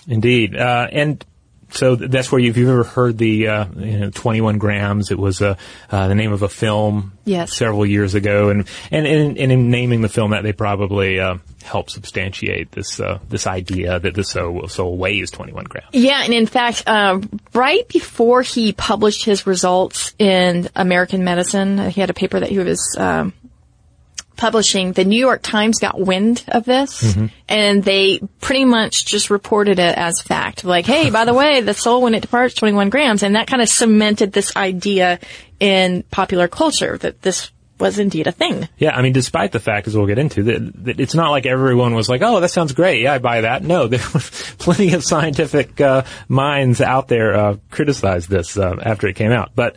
Indeed. 0.07 0.55
Uh, 0.55 0.87
and 0.91 1.25
so 1.71 1.95
that's 1.95 2.31
where 2.31 2.39
you've, 2.39 2.57
you've 2.57 2.69
ever 2.69 2.83
heard 2.83 3.17
the 3.17 3.47
uh, 3.47 3.65
you 3.77 3.99
know, 3.99 4.09
21 4.09 4.57
grams. 4.57 5.11
It 5.11 5.17
was 5.17 5.41
uh, 5.41 5.55
uh, 5.89 6.07
the 6.07 6.15
name 6.15 6.31
of 6.31 6.41
a 6.41 6.49
film 6.49 7.13
Yes. 7.25 7.53
several 7.53 7.85
years 7.85 8.15
ago, 8.15 8.49
and 8.49 8.67
and, 8.91 9.05
and, 9.07 9.37
and 9.37 9.51
in 9.51 9.69
naming 9.71 10.01
the 10.01 10.09
film 10.09 10.31
that 10.31 10.43
they 10.43 10.53
probably 10.53 11.19
uh, 11.19 11.37
helped 11.63 11.91
substantiate 11.91 12.71
this 12.71 12.99
uh, 12.99 13.19
this 13.29 13.47
idea 13.47 13.99
that 13.99 14.13
the 14.15 14.23
soul, 14.23 14.67
soul 14.67 14.97
weighs 14.97 15.31
21 15.31 15.65
grams. 15.65 15.87
Yeah, 15.93 16.23
and 16.23 16.33
in 16.33 16.45
fact, 16.47 16.83
uh, 16.87 17.21
right 17.53 17.87
before 17.87 18.41
he 18.41 18.73
published 18.73 19.23
his 19.23 19.45
results 19.47 20.13
in 20.19 20.67
American 20.75 21.23
Medicine, 21.23 21.79
uh, 21.79 21.89
he 21.89 22.01
had 22.01 22.09
a 22.09 22.13
paper 22.13 22.39
that 22.39 22.49
he 22.49 22.59
was 22.59 22.95
um, 22.99 23.33
publishing. 24.35 24.93
The 24.93 25.05
New 25.05 25.19
York 25.19 25.41
Times 25.41 25.79
got 25.79 25.99
wind 25.99 26.43
of 26.47 26.65
this, 26.65 27.17
and 27.47 27.83
they 27.83 28.19
pretty 28.39 28.65
much 28.65 29.05
just 29.05 29.29
reported 29.29 29.79
it 29.79 29.97
as 29.97 30.21
fact. 30.21 30.63
Like, 30.63 30.85
hey, 30.85 31.09
by 31.09 31.25
the 31.25 31.33
way, 31.33 31.61
the 31.61 31.73
soul 31.73 32.01
when 32.01 32.15
it 32.15 32.21
departs 32.21 32.55
21 32.55 32.89
grams, 32.89 33.23
and 33.23 33.35
that 33.35 33.47
kind 33.47 33.61
of 33.61 33.69
cemented 33.69 34.31
this 34.31 34.55
idea 34.55 35.19
in 35.59 36.03
popular 36.11 36.47
culture 36.47 36.97
that 36.97 37.21
this 37.21 37.51
was 37.81 37.99
indeed 37.99 38.27
a 38.27 38.31
thing. 38.31 38.69
Yeah, 38.77 38.95
I 38.95 39.01
mean, 39.01 39.11
despite 39.11 39.51
the 39.51 39.59
fact, 39.59 39.87
as 39.87 39.97
we'll 39.97 40.05
get 40.05 40.19
into, 40.19 40.43
that, 40.43 40.85
that 40.85 40.99
it's 40.99 41.15
not 41.15 41.31
like 41.31 41.45
everyone 41.45 41.95
was 41.95 42.07
like, 42.07 42.21
"Oh, 42.23 42.39
that 42.39 42.49
sounds 42.49 42.73
great. 42.73 43.01
Yeah, 43.01 43.13
I 43.13 43.17
buy 43.17 43.41
that." 43.41 43.63
No, 43.63 43.87
there 43.87 43.99
were 44.13 44.19
plenty 44.59 44.93
of 44.93 45.03
scientific 45.03 45.81
uh, 45.81 46.03
minds 46.29 46.79
out 46.79 47.07
there 47.07 47.35
uh, 47.35 47.57
criticized 47.69 48.29
this 48.29 48.57
uh, 48.57 48.75
after 48.81 49.07
it 49.07 49.15
came 49.15 49.31
out. 49.31 49.51
But 49.55 49.75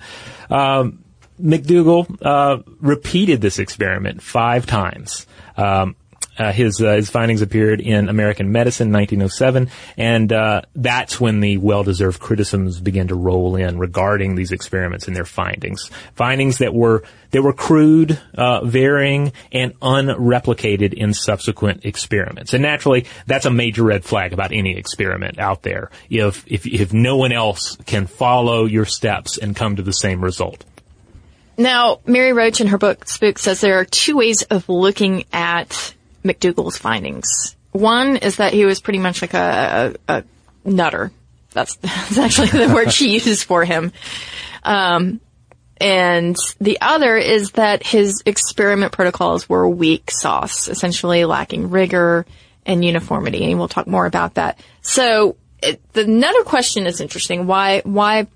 um, 0.51 1.04
MacDougall 1.39 2.07
uh, 2.23 2.59
repeated 2.81 3.41
this 3.41 3.59
experiment 3.59 4.23
five 4.23 4.67
times. 4.67 5.27
Um, 5.57 5.97
uh, 6.37 6.53
his 6.53 6.81
uh, 6.81 6.95
his 6.95 7.11
findings 7.11 7.43
appeared 7.43 7.81
in 7.81 8.09
American 8.09 8.51
Medicine, 8.51 8.93
1907, 8.93 9.71
and 9.97 10.33
uh, 10.33 10.63
that's 10.75 11.21
when 11.21 11.41
the 11.41 11.59
well-deserved 11.59 12.21
criticisms 12.21 12.81
began 12.81 13.09
to 13.09 13.15
roll 13.15 13.55
in 13.57 13.79
regarding 13.79 14.35
these 14.35 14.51
experiments 14.51 15.07
and 15.07 15.15
their 15.15 15.25
findings. 15.25 15.91
Findings 16.15 16.59
that 16.59 16.75
were 16.75 17.05
that 17.31 17.43
were 17.43 17.53
crude, 17.53 18.21
uh, 18.35 18.65
varying, 18.65 19.33
and 19.53 19.79
unreplicated 19.81 20.93
in 20.93 21.15
subsequent 21.15 21.85
experiments. 21.85 22.53
And 22.53 22.63
naturally, 22.63 23.07
that's 23.27 23.47
a 23.47 23.51
major 23.51 23.85
red 23.85 24.05
flag 24.05 24.33
about 24.33 24.53
any 24.53 24.77
experiment 24.77 25.39
out 25.39 25.63
there. 25.63 25.91
If 26.11 26.45
if 26.49 26.67
if 26.67 26.93
no 26.93 27.17
one 27.17 27.33
else 27.33 27.77
can 27.87 28.07
follow 28.07 28.65
your 28.65 28.87
steps 28.87 29.39
and 29.39 29.55
come 29.55 29.77
to 29.77 29.83
the 29.83 29.93
same 29.93 30.23
result. 30.23 30.65
Now, 31.57 32.01
Mary 32.07 32.33
Roach 32.33 32.61
in 32.61 32.69
her 32.69 32.79
book 32.79 33.09
Spook 33.09 33.39
says 33.39 33.61
there 33.61 33.79
are 33.79 33.85
two 33.85 34.17
ways 34.17 34.43
of 34.43 34.69
looking 34.69 35.25
at 35.33 35.95
MacDougall's 36.23 36.79
findings. 36.79 37.57
One 37.73 38.17
is 38.17 38.37
that 38.37 38.53
he 38.53 38.65
was 38.65 38.81
pretty 38.81 38.99
much 38.99 39.23
like 39.23 39.35
a, 39.35 39.95
a, 40.09 40.15
a 40.15 40.25
nutter. 40.65 41.13
That's, 41.53 41.77
that's 41.77 42.19
actually 42.19 42.67
the 42.67 42.75
word 42.75 42.93
she 42.93 43.11
uses 43.15 43.43
for 43.43 43.65
him. 43.65 43.93
Um, 44.63 45.21
and 45.81 46.37
the 46.61 46.79
other 46.81 47.17
is 47.17 47.53
that 47.53 47.85
his 47.85 48.23
experiment 48.27 48.93
protocols 48.93 49.49
were 49.49 49.69
weak 49.69 50.11
sauce, 50.11 50.69
essentially 50.69 51.25
lacking 51.25 51.71
rigor 51.71 52.27
and 52.65 52.85
uniformity. 52.85 53.45
And 53.45 53.59
we'll 53.59 53.69
talk 53.69 53.87
more 53.87 54.07
about 54.07 54.35
that. 54.35 54.59
So 54.83 55.37
it, 55.63 55.81
the 55.93 56.07
nutter 56.07 56.43
question 56.45 56.87
is 56.87 57.01
interesting. 57.01 57.47
Why, 57.47 57.83
why 57.85 58.29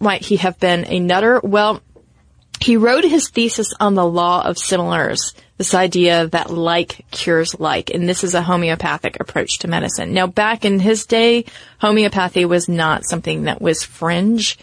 might 0.00 0.22
he 0.22 0.36
have 0.36 0.58
been 0.58 0.86
a 0.86 0.98
nutter? 0.98 1.40
Well, 1.42 1.82
he 2.66 2.76
wrote 2.76 3.04
his 3.04 3.28
thesis 3.28 3.72
on 3.78 3.94
the 3.94 4.04
law 4.04 4.44
of 4.44 4.58
similars, 4.58 5.34
this 5.56 5.72
idea 5.72 6.26
that 6.26 6.50
like 6.50 7.06
cures 7.12 7.60
like, 7.60 7.90
and 7.90 8.08
this 8.08 8.24
is 8.24 8.34
a 8.34 8.42
homeopathic 8.42 9.20
approach 9.20 9.60
to 9.60 9.68
medicine. 9.68 10.12
Now, 10.12 10.26
back 10.26 10.64
in 10.64 10.80
his 10.80 11.06
day, 11.06 11.44
homeopathy 11.78 12.44
was 12.44 12.68
not 12.68 13.04
something 13.08 13.44
that 13.44 13.62
was 13.62 13.84
fringe. 13.84 14.58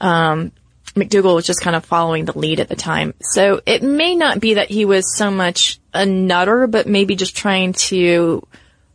Um, 0.00 0.52
MacDougall 0.94 1.34
was 1.34 1.46
just 1.46 1.60
kind 1.60 1.74
of 1.74 1.84
following 1.84 2.26
the 2.26 2.38
lead 2.38 2.60
at 2.60 2.68
the 2.68 2.76
time. 2.76 3.12
So 3.20 3.60
it 3.66 3.82
may 3.82 4.14
not 4.14 4.38
be 4.38 4.54
that 4.54 4.70
he 4.70 4.84
was 4.84 5.16
so 5.16 5.28
much 5.28 5.80
a 5.92 6.06
nutter, 6.06 6.68
but 6.68 6.86
maybe 6.86 7.16
just 7.16 7.36
trying 7.36 7.72
to 7.88 8.46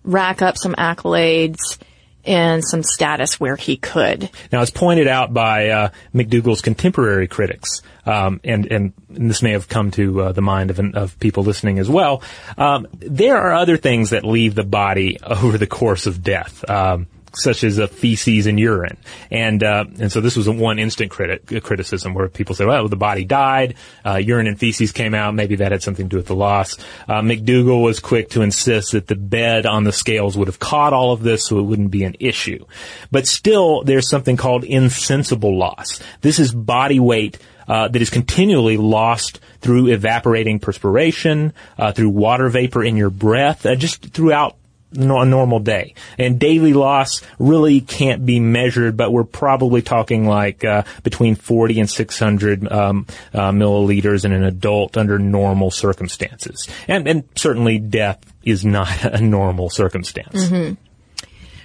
rack 0.06 0.42
up 0.42 0.58
some 0.58 0.76
accolades 0.76 1.78
and 2.26 2.64
some 2.64 2.84
status 2.84 3.40
where 3.40 3.56
he 3.56 3.78
could. 3.78 4.30
Now, 4.52 4.62
as 4.62 4.72
pointed 4.72 5.08
out 5.08 5.34
by 5.34 5.70
uh, 5.70 5.90
MacDougall's 6.14 6.62
contemporary 6.62 7.28
critics, 7.28 7.82
um, 8.06 8.40
and, 8.44 8.66
and 8.72 8.94
this 9.10 9.42
may 9.42 9.52
have 9.52 9.68
come 9.68 9.92
to 9.92 10.22
uh, 10.22 10.32
the 10.32 10.42
mind 10.42 10.70
of, 10.70 10.80
of 10.80 11.20
people 11.20 11.44
listening 11.44 11.80
as 11.80 11.90
well. 11.90 12.22
Um, 12.58 12.88
there 13.00 13.38
are 13.38 13.54
other 13.54 13.78
things 13.78 14.12
that 14.12 14.24
leave 14.24 14.56
the 14.56 14.64
body 14.64 15.20
over 15.24 15.58
the 15.58 15.68
course 15.68 16.06
of 16.06 16.24
death. 16.24 16.68
Um, 16.70 17.08
such 17.36 17.64
as 17.64 17.80
feces 17.92 18.48
and 18.48 18.60
urine. 18.60 18.98
And, 19.32 19.64
uh, 19.64 19.86
and 20.00 20.12
so 20.12 20.22
this 20.22 20.36
was 20.36 20.48
a 20.48 20.52
one 20.52 20.80
instant 20.80 21.12
criti- 21.12 21.64
criticism 21.64 22.14
where 22.14 22.28
people 22.28 22.56
say, 22.56 22.66
well, 22.66 22.88
the 22.88 22.96
body 22.96 23.26
died, 23.26 23.76
uh, 24.06 24.18
urine 24.18 24.48
and 24.48 24.60
feces 24.60 24.92
came 24.92 25.14
out, 25.14 25.34
maybe 25.34 25.56
that 25.58 25.72
had 25.72 25.84
something 25.84 26.08
to 26.08 26.10
do 26.10 26.18
with 26.18 26.28
the 26.28 26.36
loss. 26.36 26.78
Uh, 27.08 27.22
MacDougall 27.22 27.82
was 27.82 28.00
quick 28.00 28.30
to 28.32 28.42
insist 28.42 28.92
that 28.92 29.08
the 29.08 29.16
bed 29.16 29.66
on 29.66 29.84
the 29.84 29.92
scales 29.92 30.38
would 30.38 30.48
have 30.48 30.60
caught 30.60 30.94
all 30.94 31.12
of 31.12 31.24
this 31.24 31.48
so 31.48 31.60
it 31.60 31.64
wouldn't 31.64 31.92
be 31.92 32.04
an 32.04 32.16
issue. 32.20 32.66
But 33.12 33.28
still, 33.28 33.84
there's 33.84 34.10
something 34.10 34.38
called 34.38 34.64
insensible 34.64 35.58
loss. 35.58 36.00
This 36.22 36.40
is 36.40 36.54
body 36.54 37.00
weight 37.00 37.40
uh, 37.68 37.88
that 37.88 38.02
is 38.02 38.10
continually 38.10 38.78
lost 38.78 39.40
through 39.62 39.88
evaporating 39.88 40.60
perspiration, 40.60 41.54
uh, 41.78 41.92
through 41.92 42.10
water 42.10 42.50
vapor 42.50 42.84
in 42.84 42.98
your 42.98 43.10
breath, 43.10 43.66
uh, 43.66 43.76
just 43.76 44.14
throughout 44.14 44.58
a 44.96 45.26
normal 45.26 45.60
day. 45.60 45.96
And 46.18 46.40
daily 46.40 46.74
loss 46.74 47.22
really 47.40 47.82
can't 47.82 48.26
be 48.26 48.40
measured, 48.40 48.98
but 48.98 49.12
we're 49.12 49.24
probably 49.24 49.82
talking 49.82 50.26
like 50.26 50.64
uh, 50.64 50.84
between 51.04 51.36
40 51.36 51.82
and 51.82 51.90
600 51.90 52.72
um, 52.72 53.08
uh, 53.34 53.52
milliliters 53.52 54.26
in 54.26 54.32
an 54.32 54.44
adult 54.44 54.98
under 54.98 55.20
normal 55.20 55.72
circumstances. 55.72 56.68
And, 56.88 57.08
and 57.08 57.24
certainly 57.36 57.80
death 57.80 58.20
is 58.44 58.66
not 58.66 59.04
a 59.06 59.22
normal 59.22 59.70
circumstance. 59.70 60.46
Mm-hmm. 60.46 60.74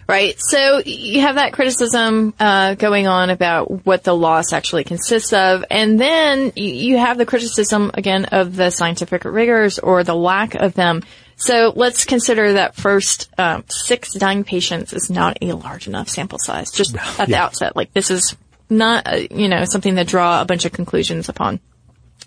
Right. 0.08 0.37
So 0.38 0.80
you 0.87 1.20
have 1.20 1.35
that 1.35 1.52
criticism 1.52 2.32
uh, 2.40 2.76
going 2.76 3.06
on 3.06 3.28
about 3.28 3.85
what 3.85 4.04
the 4.04 4.16
loss 4.16 4.54
actually 4.54 4.85
consists 4.85 5.35
of, 5.35 5.66
and 5.70 6.00
then 6.00 6.52
you 6.56 6.97
have 6.97 7.18
the 7.18 7.26
criticism 7.26 7.90
again 7.92 8.25
of 8.25 8.56
the 8.56 8.70
scientific 8.70 9.26
rigors 9.26 9.78
or 9.78 10.04
the 10.04 10.14
lack 10.14 10.54
of 10.54 10.73
them. 10.73 11.02
So 11.38 11.73
let's 11.75 12.04
consider 12.04 12.54
that 12.54 12.75
first 12.75 13.30
um, 13.38 13.64
six 13.68 14.12
dying 14.12 14.42
patients 14.42 14.92
is 14.92 15.09
not 15.09 15.38
a 15.40 15.52
large 15.52 15.87
enough 15.87 16.09
sample 16.09 16.38
size. 16.38 16.73
Just 16.73 16.97
at 17.18 17.28
the 17.28 17.37
outset, 17.37 17.76
like 17.76 17.92
this 17.92 18.11
is 18.11 18.37
not 18.68 19.07
uh, 19.07 19.21
you 19.30 19.49
know 19.49 19.64
something 19.64 19.95
to 19.97 20.04
draw 20.04 20.42
a 20.42 20.45
bunch 20.45 20.64
of 20.64 20.73
conclusions 20.73 21.28
upon. 21.28 21.61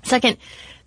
Second, 0.03 0.37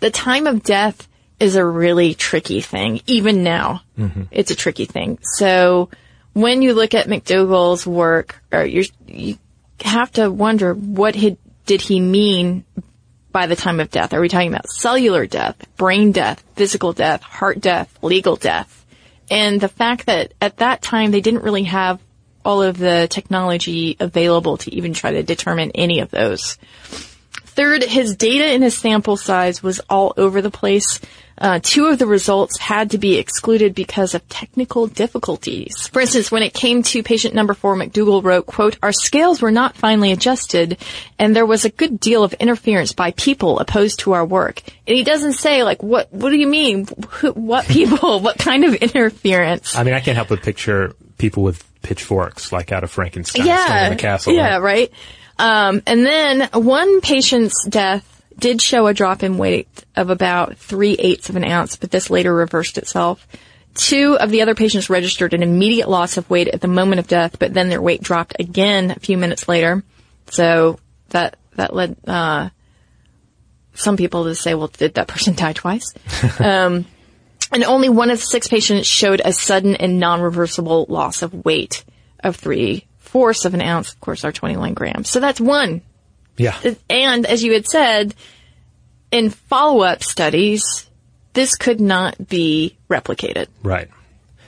the 0.00 0.10
time 0.10 0.46
of 0.46 0.62
death 0.62 1.06
is 1.38 1.56
a 1.56 1.64
really 1.64 2.14
tricky 2.14 2.62
thing. 2.62 3.00
Even 3.06 3.44
now, 3.44 3.82
mm-hmm. 3.98 4.22
it's 4.30 4.50
a 4.50 4.56
tricky 4.56 4.86
thing. 4.86 5.18
So 5.22 5.90
when 6.32 6.62
you 6.62 6.72
look 6.72 6.94
at 6.94 7.08
MacDougall's 7.08 7.86
work, 7.86 8.42
or 8.50 8.64
you 8.64 8.84
have 9.80 10.10
to 10.12 10.30
wonder 10.30 10.72
what 10.72 11.14
he, 11.14 11.36
did 11.66 11.82
he 11.82 12.00
mean 12.00 12.64
by 13.34 13.46
the 13.46 13.56
time 13.56 13.80
of 13.80 13.90
death? 13.90 14.14
Are 14.14 14.20
we 14.20 14.28
talking 14.28 14.54
about 14.54 14.70
cellular 14.70 15.26
death, 15.26 15.56
brain 15.76 16.12
death, 16.12 16.42
physical 16.54 16.92
death, 16.92 17.20
heart 17.20 17.60
death, 17.60 17.98
legal 18.00 18.36
death? 18.36 18.86
And 19.28 19.60
the 19.60 19.68
fact 19.68 20.06
that 20.06 20.32
at 20.40 20.58
that 20.58 20.82
time 20.82 21.10
they 21.10 21.20
didn't 21.20 21.42
really 21.42 21.64
have 21.64 22.00
all 22.44 22.62
of 22.62 22.78
the 22.78 23.08
technology 23.10 23.96
available 23.98 24.58
to 24.58 24.72
even 24.72 24.94
try 24.94 25.12
to 25.12 25.24
determine 25.24 25.72
any 25.74 25.98
of 25.98 26.10
those. 26.12 26.58
Third, 27.54 27.84
his 27.84 28.16
data 28.16 28.52
in 28.52 28.62
his 28.62 28.76
sample 28.76 29.16
size 29.16 29.62
was 29.62 29.80
all 29.88 30.12
over 30.16 30.42
the 30.42 30.50
place. 30.50 31.00
Uh, 31.36 31.58
two 31.62 31.86
of 31.86 31.98
the 31.98 32.06
results 32.06 32.58
had 32.58 32.90
to 32.90 32.98
be 32.98 33.16
excluded 33.16 33.74
because 33.74 34.14
of 34.14 34.28
technical 34.28 34.86
difficulties. 34.86 35.88
For 35.88 36.00
instance, 36.00 36.30
when 36.30 36.42
it 36.42 36.54
came 36.54 36.82
to 36.84 37.02
patient 37.02 37.34
number 37.34 37.54
four, 37.54 37.76
MacDougall 37.76 38.22
wrote, 38.22 38.46
quote, 38.46 38.76
our 38.82 38.92
scales 38.92 39.42
were 39.42 39.50
not 39.50 39.76
finely 39.76 40.12
adjusted 40.12 40.78
and 41.18 41.34
there 41.34 41.46
was 41.46 41.64
a 41.64 41.70
good 41.70 41.98
deal 41.98 42.22
of 42.22 42.32
interference 42.34 42.92
by 42.92 43.10
people 43.12 43.58
opposed 43.58 44.00
to 44.00 44.12
our 44.12 44.24
work. 44.24 44.62
And 44.86 44.96
he 44.96 45.02
doesn't 45.02 45.34
say 45.34 45.64
like, 45.64 45.82
what, 45.82 46.12
what 46.12 46.30
do 46.30 46.36
you 46.36 46.48
mean? 46.48 46.86
what 47.34 47.66
people? 47.66 48.20
what 48.20 48.38
kind 48.38 48.64
of 48.64 48.74
interference? 48.74 49.76
I 49.76 49.82
mean, 49.82 49.94
I 49.94 50.00
can't 50.00 50.16
help 50.16 50.28
but 50.28 50.42
picture 50.42 50.94
people 51.18 51.42
with 51.42 51.64
pitchforks 51.82 52.52
like 52.52 52.72
out 52.72 52.84
of 52.84 52.90
Frankenstein 52.90 53.46
yeah, 53.46 53.86
in 53.86 53.96
the 53.96 54.00
castle. 54.00 54.34
Yeah, 54.34 54.58
right. 54.58 54.92
Um, 55.38 55.82
and 55.86 56.04
then 56.04 56.48
one 56.52 57.00
patient's 57.00 57.66
death 57.68 58.22
did 58.38 58.60
show 58.60 58.86
a 58.86 58.94
drop 58.94 59.22
in 59.22 59.38
weight 59.38 59.84
of 59.96 60.10
about 60.10 60.56
three 60.56 60.94
eighths 60.94 61.28
of 61.28 61.36
an 61.36 61.44
ounce, 61.44 61.76
but 61.76 61.90
this 61.90 62.10
later 62.10 62.34
reversed 62.34 62.78
itself. 62.78 63.26
Two 63.74 64.16
of 64.18 64.30
the 64.30 64.42
other 64.42 64.54
patients 64.54 64.90
registered 64.90 65.34
an 65.34 65.42
immediate 65.42 65.88
loss 65.88 66.16
of 66.16 66.28
weight 66.30 66.48
at 66.48 66.60
the 66.60 66.68
moment 66.68 67.00
of 67.00 67.08
death, 67.08 67.38
but 67.38 67.52
then 67.52 67.68
their 67.68 67.82
weight 67.82 68.02
dropped 68.02 68.36
again 68.38 68.92
a 68.92 69.00
few 69.00 69.18
minutes 69.18 69.48
later. 69.48 69.82
So 70.30 70.78
that 71.10 71.36
that 71.56 71.74
led 71.74 71.96
uh, 72.06 72.50
some 73.74 73.96
people 73.96 74.24
to 74.24 74.34
say, 74.34 74.54
"Well, 74.54 74.68
did 74.68 74.94
that 74.94 75.08
person 75.08 75.34
die 75.36 75.52
twice?" 75.52 75.92
um, 76.38 76.86
and 77.50 77.64
only 77.64 77.88
one 77.88 78.10
of 78.10 78.18
the 78.18 78.26
six 78.26 78.46
patients 78.46 78.86
showed 78.86 79.20
a 79.24 79.32
sudden 79.32 79.74
and 79.76 79.98
non-reversible 79.98 80.86
loss 80.88 81.22
of 81.22 81.44
weight 81.44 81.84
of 82.20 82.36
three 82.36 82.86
fourths 83.14 83.46
of 83.46 83.54
an 83.54 83.62
ounce. 83.62 83.92
Of 83.94 84.00
course, 84.00 84.24
are 84.24 84.32
21 84.32 84.74
grams. 84.74 85.08
So 85.08 85.20
that's 85.20 85.40
one 85.40 85.80
yeah. 86.36 86.58
And 86.90 87.26
as 87.26 87.42
you 87.42 87.52
had 87.52 87.66
said, 87.66 88.14
in 89.10 89.30
follow-up 89.30 90.02
studies, 90.02 90.88
this 91.32 91.54
could 91.54 91.80
not 91.80 92.28
be 92.28 92.76
replicated. 92.88 93.46
Right. 93.62 93.88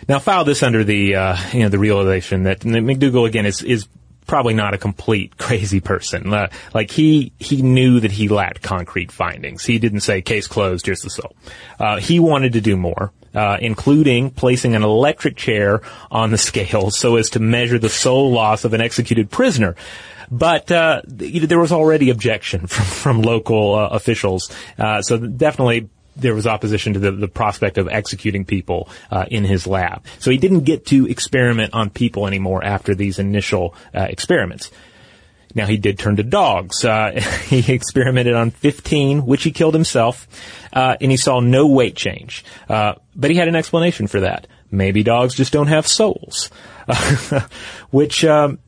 Now, 0.08 0.18
file 0.18 0.44
this 0.44 0.62
under 0.62 0.84
the 0.84 1.16
uh, 1.16 1.36
you 1.52 1.60
know 1.60 1.68
the 1.68 1.78
realization 1.78 2.44
that 2.44 2.64
MacDougall 2.64 3.24
again 3.24 3.46
is 3.46 3.62
is 3.62 3.88
probably 4.26 4.54
not 4.54 4.74
a 4.74 4.78
complete 4.78 5.36
crazy 5.38 5.80
person. 5.80 6.32
Uh, 6.32 6.48
like 6.74 6.90
he 6.90 7.32
he 7.38 7.62
knew 7.62 8.00
that 8.00 8.12
he 8.12 8.28
lacked 8.28 8.62
concrete 8.62 9.10
findings. 9.10 9.64
He 9.64 9.78
didn't 9.78 10.00
say 10.00 10.22
case 10.22 10.46
closed. 10.46 10.86
Here's 10.86 11.02
the 11.02 11.10
soul. 11.10 11.34
Uh, 11.78 11.98
he 11.98 12.20
wanted 12.20 12.52
to 12.54 12.60
do 12.60 12.76
more. 12.76 13.12
Uh, 13.36 13.58
including 13.60 14.30
placing 14.30 14.74
an 14.74 14.82
electric 14.82 15.36
chair 15.36 15.82
on 16.10 16.30
the 16.30 16.38
scale 16.38 16.90
so 16.90 17.16
as 17.16 17.30
to 17.30 17.38
measure 17.38 17.78
the 17.78 17.90
soul 17.90 18.32
loss 18.32 18.64
of 18.64 18.72
an 18.72 18.80
executed 18.80 19.30
prisoner. 19.30 19.76
But 20.28 20.72
uh, 20.72 21.02
there 21.06 21.60
was 21.60 21.70
already 21.70 22.10
objection 22.10 22.66
from, 22.66 22.84
from 22.84 23.22
local 23.22 23.74
uh, 23.76 23.88
officials, 23.88 24.50
uh, 24.78 25.02
so 25.02 25.18
definitely 25.18 25.88
there 26.16 26.34
was 26.34 26.46
opposition 26.46 26.94
to 26.94 26.98
the, 26.98 27.12
the 27.12 27.28
prospect 27.28 27.76
of 27.78 27.88
executing 27.88 28.44
people 28.44 28.88
uh, 29.10 29.26
in 29.30 29.44
his 29.44 29.66
lab. 29.66 30.02
So 30.18 30.30
he 30.30 30.38
didn't 30.38 30.60
get 30.60 30.86
to 30.86 31.06
experiment 31.06 31.74
on 31.74 31.90
people 31.90 32.26
anymore 32.26 32.64
after 32.64 32.94
these 32.94 33.18
initial 33.18 33.74
uh, 33.94 34.06
experiments. 34.08 34.70
Now 35.56 35.64
he 35.64 35.78
did 35.78 35.98
turn 35.98 36.16
to 36.16 36.22
dogs. 36.22 36.84
Uh, 36.84 37.12
he 37.46 37.72
experimented 37.72 38.34
on 38.34 38.50
15, 38.50 39.24
which 39.24 39.42
he 39.42 39.50
killed 39.50 39.74
himself, 39.74 40.28
uh, 40.72 40.96
and 41.00 41.10
he 41.10 41.16
saw 41.16 41.40
no 41.40 41.66
weight 41.66 41.96
change. 41.96 42.44
Uh, 42.68 42.94
but 43.16 43.30
he 43.30 43.36
had 43.38 43.48
an 43.48 43.56
explanation 43.56 44.06
for 44.06 44.20
that. 44.20 44.46
Maybe 44.70 45.02
dogs 45.02 45.34
just 45.34 45.52
don't 45.52 45.68
have 45.68 45.86
souls, 45.86 46.50
which 47.90 48.24
um, 48.24 48.58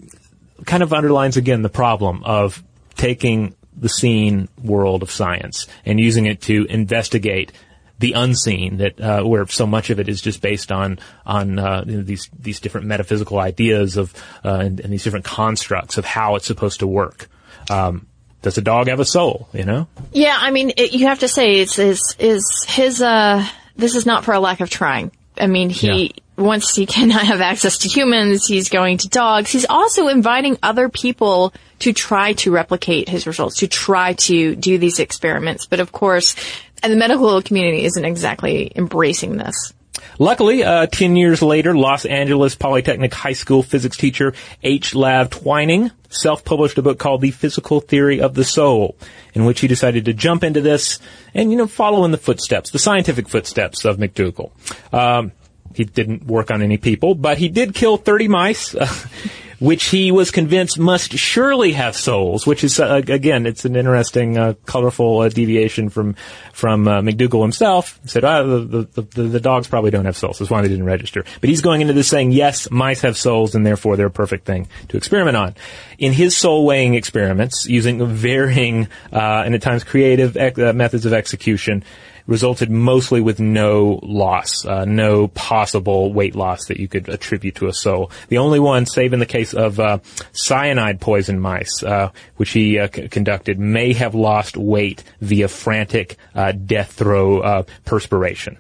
kind 0.65 0.83
of 0.83 0.95
underlines 0.95 1.37
again 1.37 1.61
the 1.61 1.69
problem 1.69 2.25
of 2.25 2.65
taking 2.97 3.55
the 3.77 3.89
seen 3.89 4.49
world 4.63 5.03
of 5.03 5.11
science 5.11 5.67
and 5.85 6.01
using 6.01 6.27
it 6.27 6.41
to 6.43 6.65
investigate 6.71 7.53
the 7.99 8.13
unseen 8.13 8.79
that 8.79 9.01
uh, 9.01 9.23
where 9.23 9.47
so 9.47 9.67
much 9.67 9.91
of 9.91 9.99
it 9.99 10.09
is 10.09 10.21
just 10.21 10.41
based 10.41 10.71
on 10.71 10.99
on 11.27 11.59
uh, 11.59 11.85
you 11.87 11.97
know, 11.97 12.03
these 12.03 12.29
these 12.39 12.61
different 12.61 12.87
metaphysical 12.87 13.39
ideas 13.39 13.97
of 13.97 14.15
uh, 14.45 14.55
and, 14.55 14.81
and, 14.81 14.93
these 14.93 15.05
different 15.05 15.25
constructs 15.25 15.99
of 15.99 16.05
how 16.05 16.37
it's 16.37 16.47
supposed 16.47 16.81
to 16.81 16.87
work. 16.87 17.29
Um, 17.71 18.07
does 18.43 18.57
a 18.57 18.63
dog 18.63 18.89
have 18.89 19.01
a 19.01 19.05
soul? 19.05 19.49
You 19.53 19.65
know? 19.65 19.89
Yeah, 20.13 20.37
I 20.39 20.51
mean, 20.51 20.73
it, 20.77 20.93
you 20.93 21.07
have 21.07 21.21
to 21.21 21.29
say 21.29 21.61
it's 21.61 21.79
is 21.79 22.15
is 22.19 22.65
his. 22.69 23.03
Uh, 23.03 23.45
this 23.77 23.95
is 23.95 24.07
not 24.07 24.25
for 24.25 24.33
a 24.33 24.41
lack 24.41 24.61
of 24.61 24.71
trying. 24.71 25.11
I 25.37 25.47
mean, 25.47 25.71
he. 25.71 26.07
Yeah 26.07 26.23
once 26.39 26.75
he 26.75 26.87
cannot 26.97 27.27
have 27.27 27.41
access 27.41 27.79
to 27.79 27.89
humans, 27.89 28.47
he's 28.47 28.69
going 28.69 28.99
to 28.99 29.09
dogs. 29.09 29.51
He's 29.51 29.67
also 29.69 30.09
inviting 30.09 30.57
other 30.63 30.89
people 30.89 31.53
to 31.81 31.93
try 31.93 32.33
to 32.35 32.51
replicate 32.51 33.09
his 33.09 33.27
results, 33.27 33.57
to 33.57 33.69
try 33.69 34.15
to 34.15 34.57
do 34.57 34.79
these 34.79 34.99
experiments. 34.99 35.67
But 35.67 35.81
of 35.81 35.93
course, 35.93 36.35
and 36.83 36.93
the 36.93 36.97
medical 36.97 37.41
community 37.43 37.85
isn't 37.85 38.05
exactly 38.05 38.73
embracing 38.75 39.37
this. 39.37 39.73
Luckily, 40.19 40.65
uh, 40.65 40.87
10 40.87 41.17
years 41.17 41.43
later, 41.43 41.77
Los 41.77 42.05
Angeles 42.05 42.55
Polytechnic 42.55 43.13
High 43.15 43.33
School 43.33 43.63
physics 43.63 43.97
teacher 43.97 44.35
H. 44.63 44.95
Lav 44.95 45.31
Twining 45.31 45.91
self-published 46.09 46.79
a 46.79 46.83
book 46.83 46.99
called 46.99 47.21
The 47.21 47.31
Physical 47.31 47.81
Theory 47.81 48.21
of 48.21 48.35
the 48.35 48.45
Soul, 48.45 48.97
in 49.35 49.45
which 49.45 49.61
he 49.61 49.69
decided 49.69 50.07
to 50.07 50.13
jump 50.13 50.43
into 50.43 50.61
this 50.61 50.99
and, 51.35 51.51
you 51.51 51.59
know, 51.59 51.67
follow 51.67 52.05
in 52.05 52.11
the 52.11 52.19
footsteps, 52.19 52.71
the 52.71 52.79
scientific 52.79 53.29
footsteps 53.29 53.85
of 53.85 53.99
MacDougall. 53.99 54.53
Um, 54.93 55.33
he 55.75 55.85
didn't 55.85 56.27
work 56.27 56.51
on 56.51 56.63
any 56.63 56.79
people, 56.79 57.15
but 57.15 57.39
he 57.39 57.49
did 57.49 57.75
kill 57.75 57.97
30 57.97 58.29
mice. 58.29 58.75
Which 59.61 59.87
he 59.87 60.13
was 60.13 60.31
convinced 60.31 60.79
must 60.79 61.13
surely 61.15 61.73
have 61.73 61.97
souls, 61.97 62.47
which 62.47 62.63
is 62.63 62.79
uh, 62.79 63.03
again, 63.09 63.45
it's 63.45 63.65
an 63.65 63.75
interesting, 63.75 64.39
uh, 64.39 64.55
colorful 64.67 65.21
uh, 65.21 65.29
deviation 65.31 65.89
from 65.89 66.15
from 66.53 66.87
uh, 66.87 67.03
MacDougall 67.03 67.43
himself. 67.43 67.99
He 68.03 68.09
said, 68.09 68.25
ah, 68.25 68.43
the, 68.43 68.87
the, 68.93 69.03
the, 69.03 69.23
the, 69.23 69.41
dogs 69.41 69.67
probably 69.67 69.91
don't 69.91 70.05
have 70.05 70.17
souls. 70.17 70.39
That's 70.39 70.51
why 70.51 70.63
they 70.63 70.69
didn't 70.69 70.85
register. 70.85 71.25
But 71.41 71.51
he's 71.51 71.61
going 71.61 71.81
into 71.81 71.93
this 71.93 72.09
saying, 72.09 72.33
yes, 72.33 72.71
mice 72.71 73.01
have 73.03 73.17
souls, 73.17 73.55
and 73.55 73.65
therefore 73.65 73.97
they're 73.97 74.07
a 74.07 74.11
perfect 74.11 74.45
thing 74.45 74.69
to 74.89 74.97
experiment 74.97 75.37
on. 75.37 75.55
In 75.99 76.13
his 76.13 76.37
soul 76.37 76.65
weighing 76.65 76.95
experiments, 76.95 77.67
using 77.67 78.05
varying 78.07 78.89
uh, 79.13 79.43
and 79.45 79.55
at 79.55 79.63
times 79.63 79.85
creative 79.85 80.37
uh, 80.37 80.73
methods 80.73 81.07
of 81.07 81.13
execution, 81.13 81.85
resulted 82.29 82.71
mostly 82.71 83.21
with 83.21 83.41
no 83.41 83.99
loss, 84.03 84.65
uh, 84.65 84.85
no 84.85 85.27
possible 85.29 86.13
weight 86.13 86.37
loss 86.37 86.67
that 86.67 86.79
you 86.79 86.87
could 86.87 87.09
attribute 87.09 87.57
to 87.57 87.67
a 87.67 87.73
soul. 87.73 88.13
The 88.29 88.39
only 88.39 88.61
one, 88.61 88.87
save 88.87 89.13
in 89.13 89.19
the 89.19 89.27
case 89.27 89.55
of 89.55 89.81
uh, 89.81 89.99
cyanide 90.33 91.01
poison 91.01 91.41
mice, 91.41 91.83
uh, 91.83 92.13
which 92.37 92.51
he 92.51 92.79
uh, 92.79 92.89
c- 92.95 93.09
conducted, 93.09 93.59
may 93.59 93.95
have 93.95 94.15
lost 94.15 94.57
weight 94.57 95.03
via 95.23 95.49
frantic 95.49 96.19
uh, 96.35 96.53
death 96.53 96.93
throe 96.93 97.41
uh, 97.41 97.63
perspiration. 97.87 98.59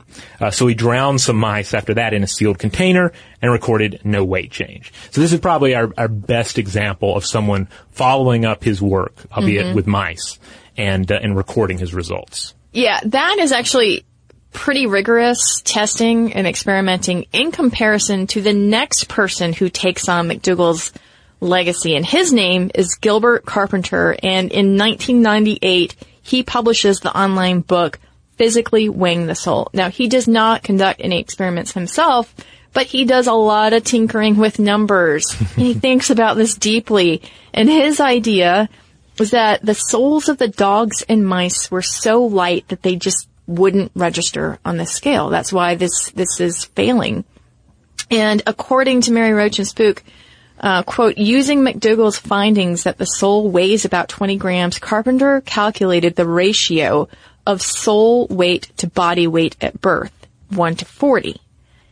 so 0.51 0.67
he 0.67 0.75
drowned 0.75 1.21
some 1.21 1.37
mice 1.37 1.75
after 1.75 1.95
that 1.95 2.15
in 2.15 2.23
a 2.23 2.27
sealed 2.27 2.59
container 2.59 3.13
and 3.43 3.53
recorded 3.53 4.01
no 4.03 4.25
weight 4.25 4.51
change. 4.51 4.93
So 5.11 5.21
this 5.21 5.33
is 5.33 5.41
probably 5.41 5.75
our, 5.75 5.93
our 5.99 6.09
best 6.09 6.59
example 6.59 7.15
of 7.15 7.27
someone 7.27 7.69
following 7.91 8.47
up 8.47 8.65
his 8.65 8.81
work, 8.81 9.15
albeit 9.31 9.67
mm-hmm. 9.67 9.77
with 9.77 9.87
mice, 9.87 10.39
and 10.79 11.11
and 11.11 11.37
recording 11.37 11.77
his 11.77 11.93
results. 11.93 12.55
Yeah, 12.79 13.01
that 13.07 13.39
is 13.41 13.51
actually 13.51 14.05
pretty 14.53 14.87
rigorous 14.87 15.61
testing 15.65 16.33
and 16.33 16.47
experimenting 16.47 17.27
in 17.33 17.51
comparison 17.51 18.29
to 18.29 18.41
the 18.41 18.53
next 18.53 19.09
person 19.09 19.53
who 19.53 19.69
takes 19.69 20.09
on 20.09 20.29
MacDougall's 20.29 20.93
legacy. 21.41 21.97
And 21.97 22.07
his 22.07 22.33
name 22.33 22.71
is 22.73 22.95
Gilbert 22.95 23.45
Carpenter. 23.45 24.15
And 24.23 24.53
in 24.53 24.79
1998, 24.79 25.97
he 26.23 26.45
publishes 26.45 27.01
the 27.01 27.19
online 27.21 27.63
book, 27.63 27.99
Physically 28.37 28.89
Weighing 28.89 29.27
the 29.27 29.35
Soul. 29.35 29.71
Now, 29.73 29.91
he 29.91 30.07
does 30.07 30.29
not 30.29 30.63
conduct 30.63 31.01
any 31.03 31.19
experiments 31.19 31.73
himself, 31.73 32.33
but 32.73 32.87
he 32.87 33.05
does 33.05 33.27
a 33.27 33.33
lot 33.33 33.73
of 33.73 33.83
tinkering 33.83 34.37
with 34.37 34.61
numbers. 34.61 35.29
he 35.57 35.75
thinks 35.75 36.11
about 36.11 36.37
this 36.37 36.55
deeply. 36.55 37.23
And 37.53 37.69
his 37.69 37.99
idea 37.99 38.69
was 39.19 39.31
that 39.33 39.65
the 39.65 39.75
souls 39.75 40.29
of 40.29 40.39
the 40.39 40.49
dogs 40.49 41.03
and 41.09 41.27
mice 41.27 41.71
were 41.71 41.83
so 41.83 42.25
light 42.25 42.69
that 42.69 42.83
they 42.83 42.97
just 42.97 43.29
wouldn't 43.47 43.91
register 43.95 44.59
on 44.65 44.77
the 44.77 44.87
scale. 44.87 45.31
That's 45.31 45.53
why 45.53 45.75
this 45.75 46.11
this 46.11 46.41
is 46.41 46.65
failing. 46.65 47.25
And 48.11 48.43
according 48.47 49.03
to 49.03 49.13
Mary 49.13 49.33
Roach 49.33 49.59
and 49.59 49.69
Spook, 49.69 50.03
uh, 50.61 50.83
quote, 50.83 51.19
using 51.19 51.63
MacDougall's 51.63 52.19
findings 52.19 52.85
that 52.85 52.99
the 52.99 53.05
soul 53.05 53.51
weighs 53.51 53.85
about 53.85 54.09
20 54.09 54.37
grams, 54.37 54.79
Carpenter 54.79 55.41
calculated 55.43 56.17
the 56.17 56.27
ratio 56.27 57.09
of 57.47 57.63
soul 57.63 58.27
weight 58.29 58.71
to 58.79 58.87
body 58.87 59.27
weight 59.27 59.57
at 59.61 59.81
birth, 59.81 60.13
1 60.51 60.77
to 60.77 60.85
40. 60.85 61.41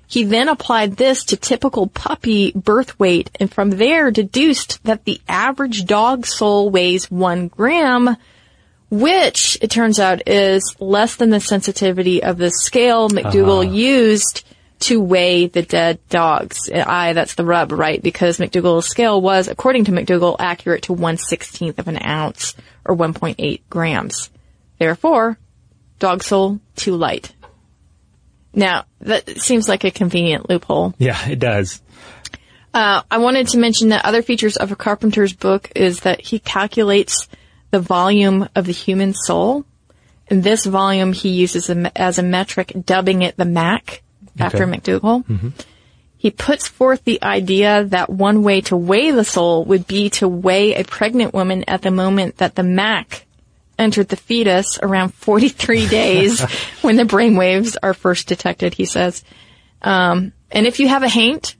He 0.06 0.24
then 0.24 0.48
applied 0.48 0.96
this 0.96 1.24
to 1.24 1.36
typical 1.36 1.88
puppy 1.88 2.52
birth 2.52 2.98
weight 2.98 3.30
and 3.40 3.52
from 3.52 3.70
there 3.70 4.10
deduced 4.10 4.82
that 4.84 5.04
the 5.04 5.20
average 5.28 5.84
dog 5.84 6.26
soul 6.26 6.70
weighs 6.70 7.10
one 7.10 7.48
gram, 7.48 8.16
which 8.88 9.58
it 9.60 9.70
turns 9.70 9.98
out 9.98 10.28
is 10.28 10.76
less 10.78 11.16
than 11.16 11.30
the 11.30 11.40
sensitivity 11.40 12.22
of 12.22 12.38
the 12.38 12.50
scale 12.50 13.08
MacDougall 13.08 13.62
uh-huh. 13.62 13.72
used 13.72 14.44
to 14.78 15.00
weigh 15.00 15.46
the 15.46 15.62
dead 15.62 15.98
dogs. 16.08 16.70
I, 16.72 17.12
that's 17.12 17.34
the 17.34 17.44
rub, 17.44 17.72
right? 17.72 18.00
Because 18.00 18.38
MacDougall's 18.38 18.86
scale 18.86 19.20
was, 19.20 19.48
according 19.48 19.86
to 19.86 19.92
MacDougall, 19.92 20.36
accurate 20.38 20.82
to 20.84 20.92
1 20.92 21.16
16th 21.16 21.78
of 21.78 21.88
an 21.88 21.98
ounce 22.04 22.54
or 22.84 22.94
1.8 22.94 23.60
grams. 23.70 24.30
Therefore, 24.78 25.38
dog 25.98 26.22
soul 26.22 26.60
too 26.76 26.96
light. 26.96 27.32
Now, 28.56 28.86
that 29.02 29.40
seems 29.40 29.68
like 29.68 29.84
a 29.84 29.90
convenient 29.90 30.48
loophole. 30.48 30.94
Yeah, 30.98 31.28
it 31.28 31.38
does. 31.38 31.82
Uh, 32.72 33.02
I 33.10 33.18
wanted 33.18 33.48
to 33.48 33.58
mention 33.58 33.90
that 33.90 34.04
other 34.04 34.22
features 34.22 34.56
of 34.56 34.72
a 34.72 34.76
Carpenter's 34.76 35.34
book 35.34 35.70
is 35.76 36.00
that 36.00 36.22
he 36.22 36.38
calculates 36.38 37.28
the 37.70 37.80
volume 37.80 38.48
of 38.54 38.64
the 38.64 38.72
human 38.72 39.12
soul. 39.12 39.64
And 40.28 40.42
this 40.42 40.64
volume 40.64 41.12
he 41.12 41.28
uses 41.28 41.70
as 41.94 42.18
a 42.18 42.22
metric, 42.22 42.72
dubbing 42.84 43.22
it 43.22 43.36
the 43.36 43.44
Mac 43.44 44.02
after 44.38 44.62
okay. 44.62 44.70
MacDougall. 44.70 45.22
Mm-hmm. 45.22 45.48
He 46.16 46.30
puts 46.30 46.66
forth 46.66 47.04
the 47.04 47.22
idea 47.22 47.84
that 47.84 48.10
one 48.10 48.42
way 48.42 48.62
to 48.62 48.76
weigh 48.76 49.10
the 49.10 49.24
soul 49.24 49.64
would 49.66 49.86
be 49.86 50.10
to 50.10 50.26
weigh 50.26 50.74
a 50.74 50.82
pregnant 50.82 51.34
woman 51.34 51.64
at 51.68 51.82
the 51.82 51.90
moment 51.90 52.38
that 52.38 52.54
the 52.54 52.62
Mac 52.62 53.25
entered 53.78 54.08
the 54.08 54.16
fetus 54.16 54.78
around 54.82 55.14
43 55.14 55.86
days 55.88 56.40
when 56.82 56.96
the 56.96 57.04
brain 57.04 57.36
waves 57.36 57.76
are 57.82 57.94
first 57.94 58.28
detected, 58.28 58.74
he 58.74 58.84
says. 58.84 59.24
Um, 59.82 60.32
and 60.50 60.66
if 60.66 60.80
you 60.80 60.88
have 60.88 61.02
a 61.02 61.08
haint, 61.08 61.56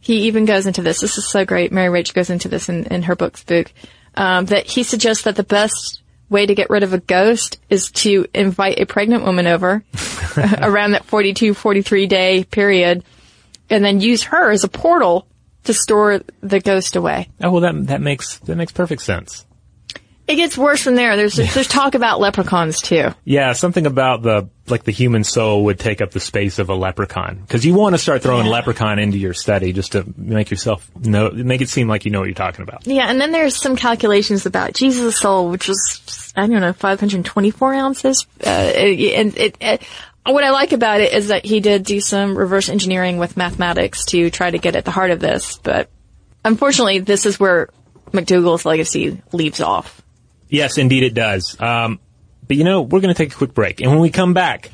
he 0.00 0.22
even 0.22 0.44
goes 0.44 0.66
into 0.66 0.82
this. 0.82 1.00
This 1.00 1.18
is 1.18 1.28
so 1.28 1.44
great. 1.44 1.72
Mary 1.72 1.88
Roach 1.88 2.14
goes 2.14 2.30
into 2.30 2.48
this 2.48 2.68
in, 2.68 2.86
in 2.86 3.02
her 3.02 3.14
book, 3.14 3.36
Spook, 3.36 3.72
um, 4.14 4.46
that 4.46 4.66
he 4.66 4.82
suggests 4.82 5.24
that 5.24 5.36
the 5.36 5.44
best 5.44 6.02
way 6.28 6.46
to 6.46 6.54
get 6.54 6.70
rid 6.70 6.82
of 6.82 6.92
a 6.92 6.98
ghost 6.98 7.58
is 7.68 7.90
to 7.90 8.24
invite 8.32 8.78
a 8.78 8.86
pregnant 8.86 9.24
woman 9.24 9.46
over 9.46 9.84
around 10.58 10.92
that 10.92 11.04
42, 11.04 11.54
43 11.54 12.06
day 12.06 12.44
period 12.44 13.04
and 13.68 13.84
then 13.84 14.00
use 14.00 14.22
her 14.24 14.50
as 14.50 14.64
a 14.64 14.68
portal 14.68 15.26
to 15.64 15.74
store 15.74 16.20
the 16.40 16.60
ghost 16.60 16.96
away. 16.96 17.28
Oh, 17.40 17.50
well, 17.50 17.60
that, 17.60 17.86
that 17.88 18.00
makes, 18.00 18.38
that 18.40 18.56
makes 18.56 18.72
perfect 18.72 19.02
sense. 19.02 19.44
It 20.30 20.36
gets 20.36 20.56
worse 20.56 20.80
from 20.80 20.94
there. 20.94 21.16
There's 21.16 21.34
there's 21.34 21.66
talk 21.66 21.96
about 21.96 22.20
leprechauns 22.20 22.80
too. 22.80 23.08
Yeah, 23.24 23.52
something 23.52 23.84
about 23.84 24.22
the 24.22 24.48
like 24.68 24.84
the 24.84 24.92
human 24.92 25.24
soul 25.24 25.64
would 25.64 25.80
take 25.80 26.00
up 26.00 26.12
the 26.12 26.20
space 26.20 26.60
of 26.60 26.68
a 26.68 26.74
leprechaun 26.74 27.40
because 27.40 27.64
you 27.64 27.74
want 27.74 27.94
to 27.94 27.98
start 27.98 28.22
throwing 28.22 28.46
yeah. 28.46 28.52
leprechaun 28.52 29.00
into 29.00 29.18
your 29.18 29.34
study 29.34 29.72
just 29.72 29.92
to 29.92 30.06
make 30.16 30.48
yourself 30.50 30.88
know, 30.96 31.30
make 31.30 31.62
it 31.62 31.68
seem 31.68 31.88
like 31.88 32.04
you 32.04 32.12
know 32.12 32.20
what 32.20 32.26
you're 32.26 32.34
talking 32.34 32.62
about. 32.62 32.86
Yeah, 32.86 33.10
and 33.10 33.20
then 33.20 33.32
there's 33.32 33.60
some 33.60 33.74
calculations 33.74 34.46
about 34.46 34.72
Jesus' 34.72 35.18
soul, 35.18 35.50
which 35.50 35.66
was 35.66 36.32
I 36.36 36.46
don't 36.46 36.60
know 36.60 36.72
524 36.74 37.74
ounces, 37.74 38.24
uh, 38.44 38.48
and 38.48 39.36
it, 39.36 39.56
it, 39.60 39.82
what 40.24 40.44
I 40.44 40.50
like 40.50 40.70
about 40.70 41.00
it 41.00 41.12
is 41.12 41.28
that 41.28 41.44
he 41.44 41.58
did 41.58 41.82
do 41.82 42.00
some 42.00 42.38
reverse 42.38 42.68
engineering 42.68 43.18
with 43.18 43.36
mathematics 43.36 44.04
to 44.06 44.30
try 44.30 44.48
to 44.48 44.58
get 44.58 44.76
at 44.76 44.84
the 44.84 44.92
heart 44.92 45.10
of 45.10 45.18
this, 45.18 45.58
but 45.58 45.90
unfortunately, 46.44 47.00
this 47.00 47.26
is 47.26 47.40
where 47.40 47.68
MacDougall's 48.12 48.64
legacy 48.64 49.20
leaves 49.32 49.60
off. 49.60 49.99
Yes, 50.50 50.78
indeed 50.78 51.04
it 51.04 51.14
does. 51.14 51.58
Um, 51.60 52.00
but 52.46 52.56
you 52.56 52.64
know, 52.64 52.82
we're 52.82 53.00
going 53.00 53.14
to 53.14 53.18
take 53.18 53.32
a 53.32 53.36
quick 53.36 53.54
break, 53.54 53.80
and 53.80 53.90
when 53.90 54.00
we 54.00 54.10
come 54.10 54.34
back, 54.34 54.70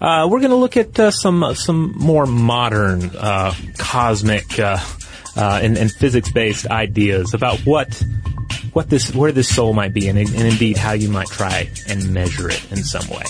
uh, 0.00 0.26
we're 0.28 0.40
going 0.40 0.50
to 0.50 0.56
look 0.56 0.76
at 0.76 0.98
uh, 0.98 1.10
some 1.12 1.44
uh, 1.44 1.54
some 1.54 1.92
more 1.96 2.26
modern 2.26 3.04
uh, 3.16 3.54
cosmic 3.78 4.58
uh, 4.58 4.78
uh, 5.36 5.60
and, 5.62 5.78
and 5.78 5.92
physics 5.92 6.32
based 6.32 6.66
ideas 6.66 7.32
about 7.32 7.60
what 7.60 8.02
what 8.72 8.90
this 8.90 9.14
where 9.14 9.30
this 9.30 9.54
soul 9.54 9.72
might 9.72 9.94
be, 9.94 10.08
and, 10.08 10.18
and 10.18 10.34
indeed 10.34 10.76
how 10.76 10.92
you 10.92 11.08
might 11.08 11.28
try 11.28 11.70
and 11.88 12.12
measure 12.12 12.48
it 12.48 12.72
in 12.72 12.78
some 12.78 13.06
way. 13.08 13.24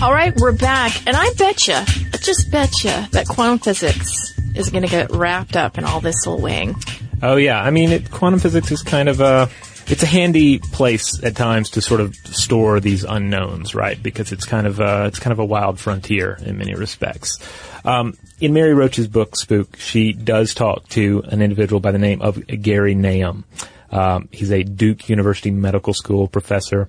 All 0.00 0.12
right, 0.12 0.34
we're 0.36 0.52
back, 0.52 1.06
and 1.06 1.16
I 1.16 1.32
bet 1.34 1.66
I 1.68 2.03
just 2.24 2.50
betcha 2.50 3.08
that 3.12 3.28
quantum 3.28 3.58
physics 3.58 4.38
is 4.54 4.70
going 4.70 4.82
to 4.82 4.88
get 4.88 5.10
wrapped 5.10 5.56
up 5.56 5.78
in 5.78 5.84
all 5.84 6.00
this 6.00 6.26
weighing. 6.26 6.74
Oh 7.22 7.36
yeah, 7.36 7.62
I 7.62 7.70
mean, 7.70 7.90
it, 7.92 8.10
quantum 8.10 8.40
physics 8.40 8.70
is 8.70 8.82
kind 8.82 9.08
of 9.08 9.20
a 9.20 9.48
it's 9.86 10.02
a 10.02 10.06
handy 10.06 10.58
place 10.58 11.22
at 11.22 11.36
times 11.36 11.70
to 11.70 11.82
sort 11.82 12.00
of 12.00 12.14
store 12.16 12.80
these 12.80 13.04
unknowns, 13.04 13.74
right? 13.74 14.02
Because 14.02 14.32
it's 14.32 14.46
kind 14.46 14.66
of 14.66 14.80
a, 14.80 15.06
it's 15.06 15.18
kind 15.18 15.32
of 15.32 15.38
a 15.38 15.44
wild 15.44 15.78
frontier 15.78 16.38
in 16.40 16.56
many 16.56 16.74
respects. 16.74 17.38
Um, 17.84 18.16
in 18.40 18.54
Mary 18.54 18.72
Roach's 18.72 19.06
book 19.08 19.36
Spook, 19.36 19.76
she 19.76 20.14
does 20.14 20.54
talk 20.54 20.88
to 20.90 21.22
an 21.26 21.42
individual 21.42 21.80
by 21.80 21.92
the 21.92 21.98
name 21.98 22.22
of 22.22 22.46
Gary 22.46 22.94
Nahum. 22.94 23.44
Um, 23.90 24.28
he's 24.32 24.50
a 24.50 24.62
Duke 24.62 25.08
University 25.08 25.50
Medical 25.50 25.92
School 25.92 26.28
professor. 26.28 26.88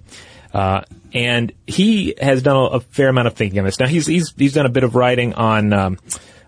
Uh, 0.56 0.86
and 1.14 1.52
he 1.68 2.16
has 2.22 2.42
done 2.42 2.56
a, 2.56 2.64
a, 2.78 2.80
fair 2.80 3.10
amount 3.10 3.28
of 3.28 3.34
thinking 3.34 3.60
on 3.60 3.66
this. 3.66 3.78
Now 3.78 3.88
he's 3.88 4.06
he's 4.08 4.34
he's 4.38 4.54
done 4.54 4.66
a 4.66 4.70
bit 4.70 4.86
of 4.86 4.96
writing 4.96 5.34
on 5.34 5.74
um, 5.74 6.00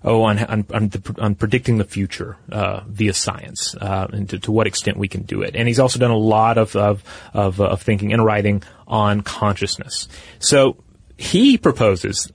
oh 0.01 0.21
on 0.21 0.39
on, 0.39 0.65
on, 0.73 0.87
the, 0.87 1.15
on, 1.19 1.35
predicting 1.35 1.77
the 1.77 1.83
future 1.83 2.37
uh, 2.49 2.83
via 2.87 3.13
science 3.13 3.75
uh, 3.75 4.07
and 4.13 4.29
to, 4.29 4.39
to, 4.39 4.51
what 4.53 4.65
extent 4.65 4.95
we 4.95 5.09
can 5.09 5.23
do 5.23 5.41
it. 5.41 5.57
And 5.57 5.67
he's 5.67 5.77
also 5.77 5.99
done 5.99 6.11
a 6.11 6.17
lot 6.17 6.57
of 6.57 6.73
of 6.77 7.03
of, 7.33 7.59
of 7.59 7.81
thinking 7.81 8.13
and 8.13 8.23
writing 8.23 8.63
on 8.87 9.23
consciousness. 9.23 10.07
So 10.39 10.81
he 11.17 11.57
proposes 11.57 12.31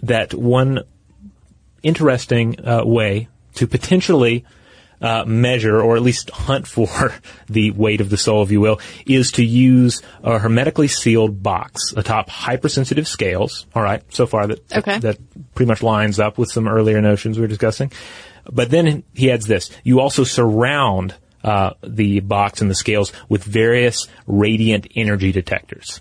that 0.00 0.32
one 0.32 0.80
interesting 1.82 2.66
uh, 2.66 2.86
way 2.86 3.28
to 3.56 3.66
potentially 3.66 4.46
uh, 5.02 5.24
measure, 5.26 5.80
or 5.80 5.96
at 5.96 6.02
least 6.02 6.30
hunt 6.30 6.66
for 6.66 7.12
the 7.48 7.72
weight 7.72 8.00
of 8.00 8.08
the 8.08 8.16
soul, 8.16 8.42
if 8.42 8.50
you 8.50 8.60
will, 8.60 8.80
is 9.04 9.32
to 9.32 9.44
use 9.44 10.00
a 10.22 10.38
hermetically 10.38 10.88
sealed 10.88 11.42
box 11.42 11.92
atop 11.96 12.30
hypersensitive 12.30 13.08
scales. 13.08 13.66
All 13.74 13.82
right, 13.82 14.02
so 14.14 14.26
far 14.26 14.46
that 14.46 14.72
okay. 14.72 14.98
that 15.00 15.18
pretty 15.54 15.68
much 15.68 15.82
lines 15.82 16.20
up 16.20 16.38
with 16.38 16.50
some 16.50 16.68
earlier 16.68 17.00
notions 17.02 17.36
we 17.36 17.42
were 17.42 17.48
discussing. 17.48 17.92
But 18.50 18.70
then 18.70 19.02
he 19.14 19.30
adds 19.30 19.46
this: 19.46 19.70
you 19.82 20.00
also 20.00 20.24
surround 20.24 21.14
uh, 21.42 21.72
the 21.82 22.20
box 22.20 22.60
and 22.60 22.70
the 22.70 22.74
scales 22.74 23.12
with 23.28 23.42
various 23.42 24.06
radiant 24.26 24.86
energy 24.94 25.32
detectors. 25.32 26.00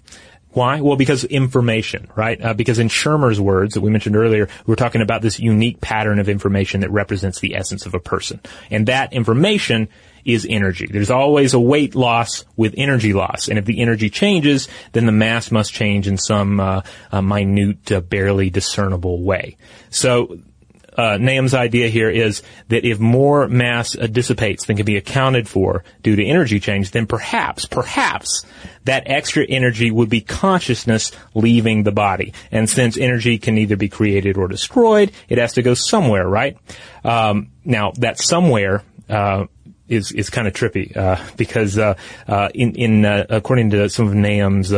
Why? 0.54 0.82
Well, 0.82 0.98
because 0.98 1.24
information, 1.24 2.10
right? 2.16 2.42
Uh, 2.42 2.54
because 2.54 2.78
in 2.78 2.90
Shermer's 2.90 3.40
words 3.40 3.74
that 3.76 3.82
we 3.82 3.90
mentioned 3.90 4.16
earlier, 4.16 4.50
we're 4.66 4.76
talking 4.76 5.02
about 5.02 5.22
this 5.22 5.40
unique 5.40 5.80
pattern 5.80 6.20
of 6.20 6.28
information 6.28 6.82
that 6.82 6.92
represents 6.92 7.40
the 7.40 7.56
essence 7.56 7.86
of 7.86 7.94
a 7.94 8.00
person. 8.00 8.42
And 8.70 8.88
that 8.88 9.14
information 9.14 9.88
is 10.26 10.46
energy. 10.50 10.88
There's 10.92 11.10
always 11.10 11.54
a 11.54 11.60
weight 11.60 11.96
loss 11.96 12.46
with 12.56 12.76
energy 12.78 13.14
loss. 13.14 13.48
And 13.48 13.58
if 13.58 13.66
the 13.66 13.82
energy 13.82 14.10
changes, 14.10 14.68
then 14.92 15.06
the 15.06 15.12
mass 15.12 15.52
must 15.52 15.74
change 15.74 16.08
in 16.08 16.18
some 16.18 16.60
uh, 16.60 16.82
minute, 17.14 17.92
uh, 17.92 18.02
barely 18.02 18.50
discernible 18.50 19.24
way. 19.24 19.58
So 19.90 20.38
uh, 20.98 21.18
idea 21.54 21.88
here 21.90 22.10
is 22.10 22.44
that 22.68 22.86
if 22.86 23.00
more 23.00 23.48
mass 23.48 23.96
uh, 23.98 24.08
dissipates 24.08 24.66
than 24.66 24.78
can 24.78 24.86
be 24.86 24.98
accounted 24.98 25.48
for 25.48 25.84
due 26.04 26.16
to 26.16 26.26
energy 26.26 26.60
change, 26.60 26.92
then 26.92 27.08
perhaps, 27.08 27.66
perhaps 27.66 28.46
that 28.86 29.04
extra 29.06 29.46
energy 29.46 29.92
would 29.92 30.10
be 30.10 30.22
consciousness 30.22 31.12
leaving 31.34 31.84
the 31.84 31.92
body. 31.92 32.34
And 32.52 32.70
since 32.70 32.98
energy 32.98 33.38
can 33.38 33.58
either 33.58 33.76
be 33.76 33.90
created 33.90 34.38
or 34.38 34.48
destroyed, 34.48 35.12
it 35.30 35.38
has 35.38 35.54
to 35.54 35.62
go 35.62 35.74
somewhere, 35.74 36.28
right? 36.28 36.58
Um, 37.04 37.52
now 37.64 37.92
that 37.98 38.20
somewhere 38.20 38.84
uh, 39.10 39.46
is 39.92 40.12
is 40.14 40.30
kind 40.30 40.48
of 40.48 40.54
trippy 40.54 40.96
uh, 40.96 41.22
because 41.36 41.78
uh, 41.78 41.96
uh, 42.28 42.50
in 42.56 42.76
in 42.76 43.06
uh, 43.06 43.26
according 43.30 43.70
to 43.72 43.90
some 43.90 44.08
of 44.08 44.14
Nahum's 44.14 44.72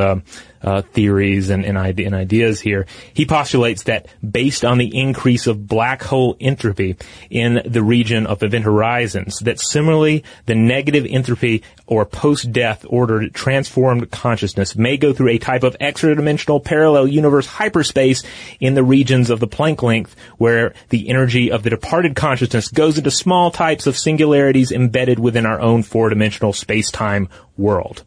uh, 0.64 0.82
theories 0.82 1.50
and, 1.50 1.66
and, 1.66 1.78
and, 1.78 2.16
ideas 2.16 2.60
here, 2.60 2.86
he 3.14 3.26
postulates 3.26 3.84
that 3.84 4.08
based 4.28 4.64
on 4.64 4.78
the 4.78 4.98
increase 4.98 5.48
of 5.48 5.68
black 5.68 6.02
hole 6.02 6.38
entropy 6.40 6.96
in 7.30 7.62
the 7.66 7.84
region 7.84 8.26
of 8.26 8.44
event 8.44 8.64
horizons, 8.64 9.40
that 9.40 9.60
similarly 9.60 10.24
the 10.46 10.56
negative 10.56 11.06
entropy 11.10 11.64
or 11.86 12.06
post-death 12.06 12.86
ordered 12.88 13.34
transformed 13.34 14.10
consciousness 14.12 14.76
may 14.76 14.96
go 14.96 15.12
through 15.12 15.30
a 15.30 15.38
type 15.38 15.64
of 15.64 15.76
extra-dimensional 15.80 16.60
parallel 16.60 17.08
universe 17.08 17.46
hyperspace 17.46 18.24
in 18.60 18.74
the 18.74 18.84
regions 18.84 19.30
of 19.30 19.40
the 19.40 19.48
Planck 19.48 19.82
length 19.82 20.16
where 20.38 20.74
the 20.90 21.10
energy 21.10 21.52
of 21.52 21.64
the 21.64 21.70
departed 21.70 22.16
consciousness 22.16 22.70
goes 22.70 22.98
into 22.98 23.12
small 23.12 23.52
types 23.52 23.86
of 23.86 23.98
singularities 23.98 24.72
embedded 24.72 25.20
within 25.20 25.46
our 25.46 25.60
own 25.60 25.84
four-dimensional 25.84 26.54
space-time 26.54 27.28
world. 27.58 28.04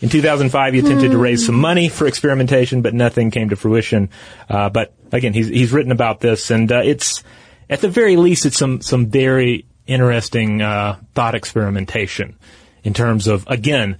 In 0.00 0.08
2005, 0.08 0.74
he 0.74 0.80
attempted 0.80 1.10
to 1.10 1.18
raise 1.18 1.44
some 1.44 1.56
money 1.56 1.88
for 1.88 2.06
experimentation, 2.06 2.82
but 2.82 2.94
nothing 2.94 3.30
came 3.30 3.48
to 3.48 3.56
fruition. 3.56 4.10
Uh, 4.48 4.68
but 4.68 4.94
again, 5.10 5.32
he's 5.32 5.48
he's 5.48 5.72
written 5.72 5.90
about 5.90 6.20
this, 6.20 6.50
and 6.50 6.70
uh, 6.70 6.82
it's 6.84 7.24
at 7.68 7.80
the 7.80 7.88
very 7.88 8.16
least, 8.16 8.46
it's 8.46 8.56
some 8.56 8.80
some 8.80 9.06
very 9.06 9.66
interesting 9.86 10.62
uh, 10.62 10.98
thought 11.14 11.34
experimentation 11.34 12.36
in 12.84 12.94
terms 12.94 13.26
of 13.26 13.44
again 13.48 13.98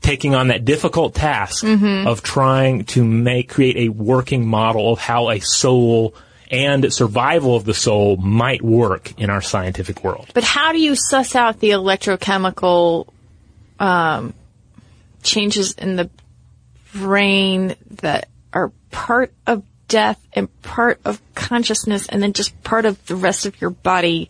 taking 0.00 0.34
on 0.34 0.48
that 0.48 0.64
difficult 0.64 1.14
task 1.14 1.64
mm-hmm. 1.64 2.06
of 2.06 2.22
trying 2.22 2.84
to 2.84 3.04
make 3.04 3.48
create 3.48 3.76
a 3.76 3.88
working 3.88 4.46
model 4.46 4.92
of 4.92 4.98
how 4.98 5.30
a 5.30 5.40
soul 5.40 6.14
and 6.50 6.92
survival 6.92 7.54
of 7.54 7.64
the 7.64 7.74
soul 7.74 8.16
might 8.16 8.62
work 8.62 9.18
in 9.20 9.30
our 9.30 9.40
scientific 9.40 10.02
world. 10.02 10.30
But 10.34 10.44
how 10.44 10.72
do 10.72 10.80
you 10.80 10.96
suss 10.96 11.34
out 11.34 11.60
the 11.60 11.70
electrochemical 11.70 13.08
um, 13.78 14.34
changes 15.22 15.72
in 15.72 15.96
the 15.96 16.10
brain 16.94 17.76
that 17.90 18.28
are 18.52 18.72
part 18.90 19.32
of 19.46 19.62
death 19.88 20.20
and 20.32 20.48
part 20.62 21.00
of 21.04 21.20
consciousness 21.34 22.08
and 22.08 22.22
then 22.22 22.32
just 22.32 22.62
part 22.62 22.84
of 22.84 23.04
the 23.06 23.16
rest 23.16 23.46
of 23.46 23.60
your 23.60 23.70
body, 23.70 24.28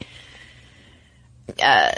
uh, 1.62 1.92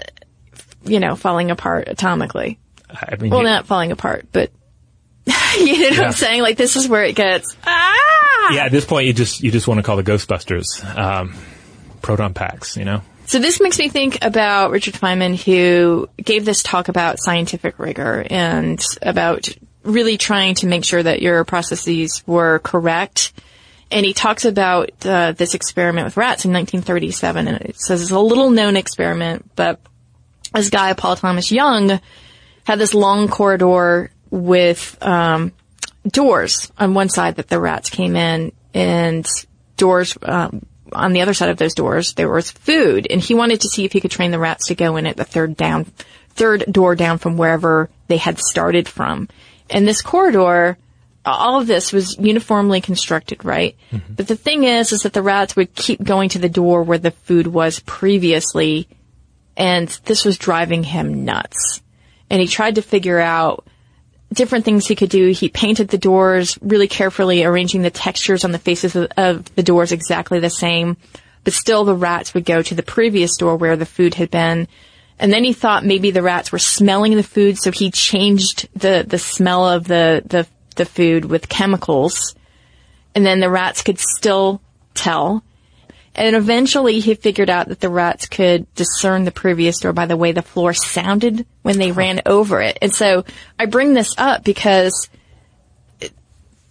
you 0.85 1.01
know, 1.01 1.17
falling 1.17 1.51
apart 1.51 1.87
atomically. 1.89 2.59
I 2.91 3.17
mean, 3.17 3.31
well, 3.31 3.41
you, 3.41 3.47
not 3.47 3.67
falling 3.67 3.93
apart, 3.93 4.27
but 4.33 4.51
you 5.27 5.33
know 5.33 5.89
what 5.89 5.93
yeah. 5.97 6.03
I'm 6.03 6.13
saying? 6.13 6.43
Like 6.43 6.57
this 6.57 6.77
is 6.77 6.89
where 6.89 7.05
it 7.05 7.15
gets. 7.15 7.57
Ah! 7.65 8.55
Yeah, 8.55 8.65
at 8.67 8.73
this 8.73 8.85
point, 8.85 9.07
you 9.07 9.13
just 9.13 9.41
you 9.41 9.51
just 9.51 9.69
want 9.69 9.79
to 9.79 9.83
call 9.83 9.97
the 9.97 10.03
Ghostbusters 10.03 10.85
um, 10.99 11.35
proton 12.03 12.35
packs. 12.35 12.77
You 12.77 12.85
know. 12.85 13.03
So 13.27 13.39
this 13.39 13.61
makes 13.61 13.79
me 13.79 13.89
think 13.89 14.19
about 14.23 14.71
Richard 14.71 14.95
Feynman, 14.95 15.43
who 15.43 16.09
gave 16.17 16.45
this 16.45 16.63
talk 16.63 16.89
about 16.89 17.19
scientific 17.19 17.79
rigor 17.79 18.27
and 18.29 18.83
about 19.01 19.49
really 19.85 20.17
trying 20.17 20.55
to 20.57 20.67
make 20.67 20.85
sure 20.85 21.03
that 21.03 21.23
your 21.23 21.45
processes 21.45 22.23
were 22.27 22.59
correct. 22.61 23.33
And 23.91 24.07
he 24.07 24.13
talks 24.13 24.45
about 24.45 24.91
uh, 25.05 25.33
this 25.33 25.55
experiment 25.55 26.07
with 26.07 26.17
rats 26.17 26.45
in 26.45 26.53
1937, 26.53 27.49
and 27.49 27.61
it 27.61 27.81
says 27.81 28.03
it's 28.03 28.11
a 28.11 28.19
little 28.19 28.51
known 28.51 28.77
experiment, 28.77 29.51
but 29.55 29.81
this 30.55 30.71
guy, 30.71 30.93
Paul 30.95 31.17
Thomas 31.17 31.51
Young, 31.51 32.01
had 32.65 32.79
this 32.79 32.95
long 32.95 33.29
corridor 33.29 34.11
with 34.31 34.97
um, 35.03 35.53
doors 36.07 36.73
on 36.79 36.95
one 36.95 37.09
side 37.09 37.37
that 37.37 37.49
the 37.49 37.61
rats 37.61 37.91
came 37.91 38.17
in, 38.17 38.53
and 38.73 39.27
doors 39.77 40.17
um, 40.23 40.65
on 40.95 41.13
the 41.13 41.21
other 41.23 41.35
side 41.35 41.49
of 41.49 41.59
those 41.59 41.75
doors, 41.75 42.15
there 42.15 42.29
was 42.29 42.51
food, 42.51 43.07
and 43.11 43.21
he 43.21 43.35
wanted 43.35 43.61
to 43.63 43.69
see 43.69 43.85
if 43.85 43.93
he 43.93 44.01
could 44.01 44.11
train 44.11 44.31
the 44.31 44.39
rats 44.39 44.69
to 44.69 44.75
go 44.75 44.97
in 44.97 45.07
at 45.07 45.17
the 45.17 45.25
third 45.25 45.57
down, 45.57 45.85
third 46.31 46.65
door 46.71 46.95
down 46.95 47.19
from 47.19 47.37
wherever 47.37 47.91
they 48.09 48.17
had 48.17 48.39
started 48.39 48.89
from. 48.89 49.29
And 49.71 49.87
this 49.87 50.03
corridor, 50.03 50.79
all 51.25 51.61
of 51.61 51.67
this 51.67 51.93
was 51.93 52.19
uniformly 52.19 52.81
constructed, 52.81 53.45
right? 53.45 53.77
Mm-hmm. 53.91 54.15
But 54.15 54.29
the 54.29 54.37
thing 54.37 54.65
is, 54.65 54.93
is 54.93 55.03
that 55.03 55.13
the 55.13 55.23
rats 55.23 55.57
would 55.57 55.75
keep 55.75 56.03
going 56.03 56.31
to 56.31 56.39
the 56.39 56.49
door 56.49 56.83
where 56.83 56.99
the 56.99 57.11
food 57.11 57.47
was 57.47 57.81
previously, 57.81 58.89
and 59.57 59.89
this 60.05 60.25
was 60.25 60.39
driving 60.39 60.85
him 60.85 61.25
nuts. 61.25 61.83
And 62.31 62.41
he 62.41 62.49
tried 62.49 62.77
to 62.77 62.83
figure 62.83 63.21
out 63.21 63.67
different 64.33 64.65
things 64.65 64.87
he 64.87 64.97
could 64.97 65.11
do. 65.11 65.29
He 65.31 65.49
painted 65.49 65.89
the 65.89 65.99
doors 65.99 66.59
really 66.61 66.89
carefully, 66.89 67.45
arranging 67.45 67.83
the 67.83 67.91
textures 67.91 68.45
on 68.45 68.53
the 68.53 68.59
faces 68.59 68.97
of, 68.97 69.11
of, 69.17 69.55
the 69.55 69.63
doors 69.63 69.93
exactly 69.93 70.41
the 70.41 70.51
same. 70.51 70.97
But 71.45 71.53
still 71.53 71.85
the 71.85 71.95
rats 71.95 72.35
would 72.35 72.45
go 72.45 72.63
to 72.63 72.75
the 72.75 72.83
previous 72.83 73.37
door 73.37 73.57
where 73.57 73.77
the 73.77 73.87
food 73.87 74.15
had 74.15 74.31
been. 74.31 74.69
And 75.19 75.33
then 75.33 75.45
he 75.45 75.53
thought 75.53 75.85
maybe 75.85 76.11
the 76.11 76.23
rats 76.23 76.51
were 76.51 76.59
smelling 76.59 77.17
the 77.17 77.23
food, 77.23 77.59
so 77.59 77.71
he 77.71 77.91
changed 77.91 78.69
the, 78.75 79.05
the 79.07 79.19
smell 79.19 79.69
of 79.69 79.87
the, 79.87 80.23
the, 80.25 80.47
the 80.77 80.85
food 80.85 81.25
with 81.25 81.49
chemicals. 81.49 82.35
And 83.15 83.25
then 83.27 83.41
the 83.41 83.51
rats 83.51 83.83
could 83.83 83.99
still 83.99 84.61
tell. 84.95 85.45
And 86.15 86.37
eventually 86.37 87.01
he 87.01 87.15
figured 87.15 87.49
out 87.49 87.69
that 87.69 87.81
the 87.81 87.89
rats 87.89 88.27
could 88.27 88.73
discern 88.75 89.25
the 89.25 89.33
previous 89.33 89.81
door 89.81 89.93
by 89.93 90.07
the 90.07 90.17
way 90.17 90.33
the 90.33 90.43
floor 90.43 90.75
sounded 90.75 91.47
when 91.63 91.79
they 91.79 91.93
ran 91.93 92.21
over 92.27 92.61
it. 92.61 92.79
And 92.83 92.93
so 92.93 93.25
I 93.59 93.67
bring 93.67 93.95
this 93.95 94.15
up 94.19 94.45
because 94.45 95.09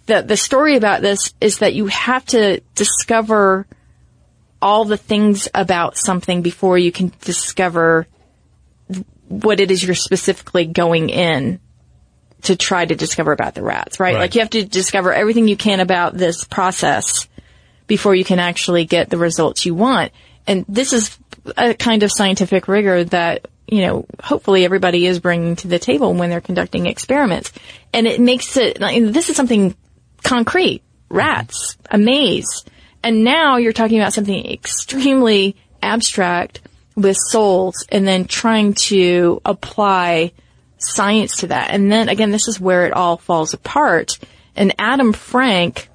the, 0.06 0.21
the 0.21 0.38
story 0.38 0.75
about 0.75 1.01
this 1.01 1.34
is 1.41 1.60
that 1.60 1.73
you 1.73 1.88
have 1.88 2.25
to 2.27 2.62
discover 2.75 3.65
all 4.62 4.86
the 4.86 4.97
things 4.97 5.47
about 5.56 5.97
something 5.97 6.43
before 6.43 6.77
you 6.77 6.91
can 6.91 7.12
discover 7.21 8.06
what 9.27 9.60
it 9.60 9.71
is 9.71 9.84
you're 9.84 9.95
specifically 9.95 10.65
going 10.65 11.10
in 11.10 11.60
to 12.43 12.56
try 12.56 12.86
to 12.86 12.95
discover 12.95 13.32
about 13.32 13.56
the 13.56 13.63
rats, 13.63 13.99
right? 13.99 14.13
Right. 14.13 14.19
Like 14.19 14.36
you 14.36 14.41
have 14.41 14.49
to 14.51 14.65
discover 14.65 15.13
everything 15.13 15.47
you 15.47 15.58
can 15.58 15.80
about 15.80 16.13
this 16.13 16.43
process 16.43 17.27
before 17.91 18.15
you 18.15 18.23
can 18.23 18.39
actually 18.39 18.86
get 18.86 19.10
the 19.10 19.17
results 19.17 19.65
you 19.65 19.75
want. 19.75 20.13
And 20.47 20.63
this 20.69 20.93
is 20.93 21.19
a 21.58 21.73
kind 21.73 22.04
of 22.04 22.10
scientific 22.10 22.69
rigor 22.69 23.04
that, 23.04 23.49
you 23.67 23.82
know, 23.82 24.06
hopefully 24.23 24.63
everybody 24.63 25.06
is 25.06 25.19
bringing 25.19 25.58
to 25.58 25.67
the 25.67 25.77
table 25.77 26.13
when 26.13 26.30
they're 26.30 26.39
conducting 26.39 26.86
experiments. 26.86 27.51
And 27.91 28.08
it 28.08 28.21
makes 28.21 28.56
it, 28.56 28.80
this 28.80 29.30
is 29.30 29.36
something 29.36 29.75
concrete. 30.23 30.84
Rats, 31.10 31.75
a 31.89 31.97
maze. 31.97 32.63
And 33.04 33.25
now 33.25 33.58
you're 33.58 33.73
talking 33.73 33.99
about 33.99 34.13
something 34.13 34.49
extremely 34.49 35.58
abstract 35.84 36.62
with 36.95 37.17
souls 37.17 37.86
and 37.91 38.08
then 38.08 38.23
trying 38.23 38.73
to 38.88 39.41
apply 39.43 40.32
science 40.77 41.41
to 41.41 41.47
that. 41.47 41.71
And 41.71 41.91
then 41.91 42.08
again, 42.08 42.32
this 42.32 42.47
is 42.47 42.58
where 42.58 42.86
it 42.86 42.93
all 42.93 43.17
falls 43.17 43.54
apart. 43.54 44.17
And 44.56 44.73
Adam 44.80 45.12
Frank, 45.12 45.89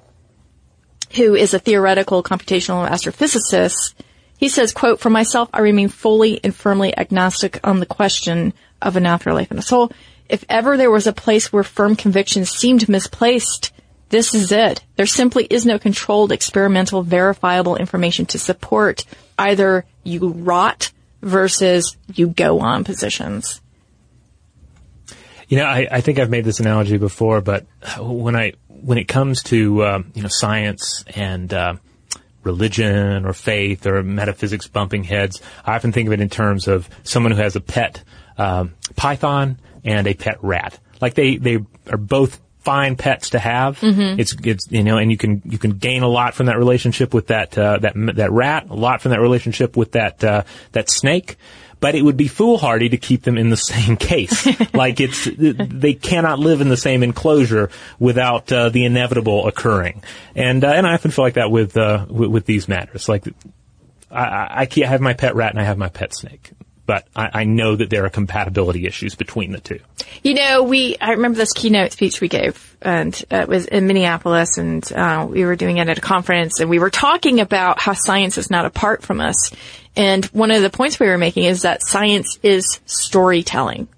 who 1.15 1.35
is 1.35 1.53
a 1.53 1.59
theoretical 1.59 2.23
computational 2.23 2.87
astrophysicist, 2.87 3.93
he 4.37 4.49
says, 4.49 4.71
quote, 4.71 4.99
for 4.99 5.09
myself, 5.09 5.49
I 5.53 5.61
remain 5.61 5.89
fully 5.89 6.39
and 6.43 6.55
firmly 6.55 6.95
agnostic 6.97 7.59
on 7.63 7.79
the 7.79 7.85
question 7.85 8.53
of 8.81 8.95
an 8.95 9.05
afterlife 9.05 9.49
and 9.49 9.59
a 9.59 9.63
soul. 9.63 9.91
If 10.29 10.45
ever 10.49 10.77
there 10.77 10.91
was 10.91 11.07
a 11.07 11.13
place 11.13 11.51
where 11.51 11.63
firm 11.63 11.95
convictions 11.95 12.49
seemed 12.49 12.87
misplaced, 12.87 13.71
this 14.09 14.35
is 14.35 14.51
it. 14.51 14.83
There 14.95 15.05
simply 15.05 15.45
is 15.45 15.65
no 15.65 15.79
controlled, 15.79 16.31
experimental, 16.31 17.01
verifiable 17.01 17.75
information 17.75 18.25
to 18.27 18.39
support 18.39 19.05
either 19.37 19.85
you 20.03 20.29
rot 20.29 20.91
versus 21.21 21.97
you 22.13 22.27
go 22.27 22.59
on 22.59 22.83
positions. 22.83 23.61
You 25.49 25.57
know, 25.57 25.65
I, 25.65 25.87
I 25.89 26.01
think 26.01 26.19
I've 26.19 26.29
made 26.29 26.45
this 26.45 26.59
analogy 26.59 26.97
before, 26.97 27.41
but 27.41 27.65
when 27.97 28.35
I 28.35 28.53
when 28.81 28.97
it 28.97 29.07
comes 29.07 29.43
to 29.43 29.85
um, 29.85 30.11
you 30.13 30.21
know 30.21 30.29
science 30.29 31.03
and 31.15 31.53
uh, 31.53 31.75
religion 32.43 33.25
or 33.25 33.33
faith 33.33 33.85
or 33.85 34.03
metaphysics 34.03 34.67
bumping 34.67 35.03
heads, 35.03 35.41
I 35.65 35.75
often 35.75 35.91
think 35.91 36.07
of 36.07 36.13
it 36.13 36.21
in 36.21 36.29
terms 36.29 36.67
of 36.67 36.89
someone 37.03 37.31
who 37.31 37.41
has 37.41 37.55
a 37.55 37.61
pet 37.61 38.03
um, 38.37 38.73
python 38.95 39.59
and 39.83 40.07
a 40.07 40.13
pet 40.13 40.37
rat. 40.41 40.79
Like 41.01 41.13
they 41.13 41.37
they 41.37 41.59
are 41.89 41.97
both 41.97 42.39
fine 42.67 42.97
pets 42.97 43.29
to 43.29 43.39
have. 43.39 43.79
It's 44.19 44.35
it's 44.43 44.69
you 44.69 44.83
know, 44.83 44.97
and 44.97 45.09
you 45.09 45.17
can 45.17 45.41
you 45.45 45.57
can 45.57 45.71
gain 45.71 46.03
a 46.03 46.07
lot 46.07 46.33
from 46.33 46.47
that 46.47 46.57
relationship 46.57 47.13
with 47.13 47.27
that 47.27 47.57
uh, 47.57 47.77
that 47.79 47.93
that 48.15 48.31
rat, 48.31 48.67
a 48.69 48.75
lot 48.75 49.01
from 49.01 49.11
that 49.11 49.21
relationship 49.21 49.77
with 49.77 49.93
that 49.93 50.23
uh, 50.23 50.43
that 50.73 50.89
snake. 50.89 51.37
But 51.79 51.93
it 51.93 52.01
would 52.01 52.17
be 52.17 52.27
foolhardy 52.27 52.89
to 52.89 52.97
keep 52.97 53.21
them 53.21 53.37
in 53.37 53.49
the 53.49 53.57
same 53.73 53.97
case. 53.97 54.45
like 54.73 54.99
it's, 54.99 55.27
they 55.35 55.93
cannot 55.93 56.39
live 56.39 56.61
in 56.61 56.69
the 56.69 56.77
same 56.77 57.03
enclosure 57.03 57.69
without 57.99 58.51
uh, 58.51 58.69
the 58.69 58.85
inevitable 58.85 59.47
occurring. 59.47 60.01
And 60.35 60.63
uh, 60.63 60.69
and 60.69 60.87
I 60.87 60.93
often 60.93 61.11
feel 61.11 61.25
like 61.25 61.35
that 61.35 61.51
with 61.51 61.77
uh, 61.77 62.05
with, 62.09 62.31
with 62.31 62.45
these 62.45 62.67
matters. 62.67 63.07
Like 63.07 63.25
I, 64.11 64.47
I, 64.61 64.65
can't- 64.65 64.87
have 64.89 65.01
my 65.01 65.13
pet 65.13 65.35
rat 65.35 65.51
and 65.51 65.59
I 65.59 65.63
have 65.65 65.77
my 65.77 65.89
pet 65.89 66.15
snake, 66.15 66.51
but 66.85 67.07
I, 67.15 67.29
I 67.33 67.43
know 67.43 67.75
that 67.75 67.89
there 67.89 68.05
are 68.05 68.09
compatibility 68.09 68.87
issues 68.87 69.15
between 69.15 69.51
the 69.51 69.59
two. 69.59 69.79
You 70.23 70.33
know, 70.33 70.63
we, 70.63 70.95
I 70.99 71.11
remember 71.11 71.37
this 71.37 71.51
keynote 71.53 71.91
speech 71.91 72.21
we 72.21 72.29
gave 72.29 72.75
and 72.81 73.13
uh, 73.31 73.37
it 73.37 73.47
was 73.49 73.65
in 73.65 73.87
Minneapolis 73.87 74.57
and, 74.57 74.89
uh, 74.93 75.27
we 75.29 75.43
were 75.45 75.55
doing 75.55 75.77
it 75.77 75.89
at 75.89 75.97
a 75.97 76.01
conference 76.01 76.59
and 76.59 76.69
we 76.69 76.79
were 76.79 76.89
talking 76.89 77.39
about 77.41 77.79
how 77.79 77.93
science 77.93 78.37
is 78.37 78.49
not 78.49 78.65
apart 78.65 79.03
from 79.03 79.19
us. 79.19 79.51
And 79.97 80.23
one 80.25 80.51
of 80.51 80.61
the 80.61 80.69
points 80.69 80.99
we 80.99 81.07
were 81.07 81.17
making 81.17 81.43
is 81.43 81.63
that 81.63 81.83
science 81.83 82.39
is 82.43 82.79
storytelling. 82.85 83.89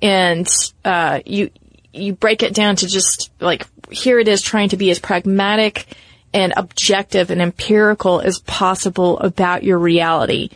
And, 0.00 0.48
uh, 0.84 1.20
you, 1.26 1.50
you 1.92 2.12
break 2.12 2.42
it 2.42 2.54
down 2.54 2.76
to 2.76 2.86
just 2.86 3.32
like, 3.40 3.66
here 3.90 4.18
it 4.18 4.28
is 4.28 4.42
trying 4.42 4.68
to 4.68 4.76
be 4.76 4.90
as 4.90 4.98
pragmatic 4.98 5.86
and 6.34 6.52
objective 6.56 7.30
and 7.30 7.42
empirical 7.42 8.20
as 8.20 8.38
possible 8.40 9.18
about 9.18 9.64
your 9.64 9.78
reality. 9.78 10.50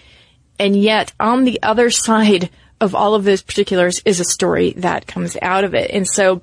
And 0.59 0.77
yet 0.77 1.13
on 1.19 1.45
the 1.45 1.63
other 1.63 1.91
side 1.91 2.51
of 2.81 2.95
all 2.95 3.15
of 3.15 3.25
those 3.25 3.43
particulars 3.43 4.01
is 4.05 4.21
a 4.21 4.25
story 4.25 4.73
that 4.79 5.07
comes 5.07 5.37
out 5.41 5.65
of 5.65 5.75
it. 5.75 5.91
And 5.91 6.07
so 6.07 6.43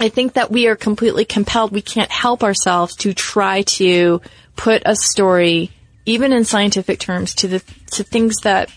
I 0.00 0.08
think 0.08 0.34
that 0.34 0.50
we 0.50 0.66
are 0.68 0.76
completely 0.76 1.24
compelled. 1.24 1.72
We 1.72 1.82
can't 1.82 2.10
help 2.10 2.42
ourselves 2.42 2.96
to 2.96 3.12
try 3.14 3.62
to 3.62 4.20
put 4.56 4.82
a 4.86 4.96
story, 4.96 5.70
even 6.04 6.32
in 6.32 6.44
scientific 6.44 6.98
terms, 6.98 7.34
to 7.36 7.48
the, 7.48 7.58
to 7.92 8.02
things 8.02 8.36
that 8.42 8.70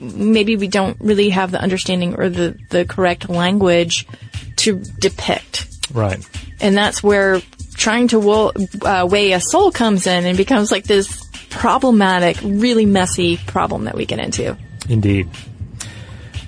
maybe 0.00 0.56
we 0.56 0.68
don't 0.68 0.96
really 1.00 1.30
have 1.30 1.50
the 1.50 1.60
understanding 1.60 2.14
or 2.14 2.28
the, 2.28 2.58
the 2.70 2.84
correct 2.84 3.28
language 3.28 4.06
to 4.56 4.78
depict. 4.98 5.66
Right. 5.92 6.24
And 6.60 6.76
that's 6.76 7.02
where 7.02 7.40
trying 7.74 8.08
to 8.08 8.18
wo- 8.18 8.52
uh, 8.82 9.06
weigh 9.10 9.32
a 9.32 9.40
soul 9.40 9.70
comes 9.70 10.06
in 10.06 10.26
and 10.26 10.36
becomes 10.36 10.70
like 10.70 10.84
this 10.84 11.24
problematic, 11.50 12.36
really 12.42 12.86
messy 12.86 13.36
problem 13.36 13.84
that 13.84 13.94
we 13.94 14.04
get 14.04 14.18
into. 14.18 14.56
Indeed. 14.88 15.28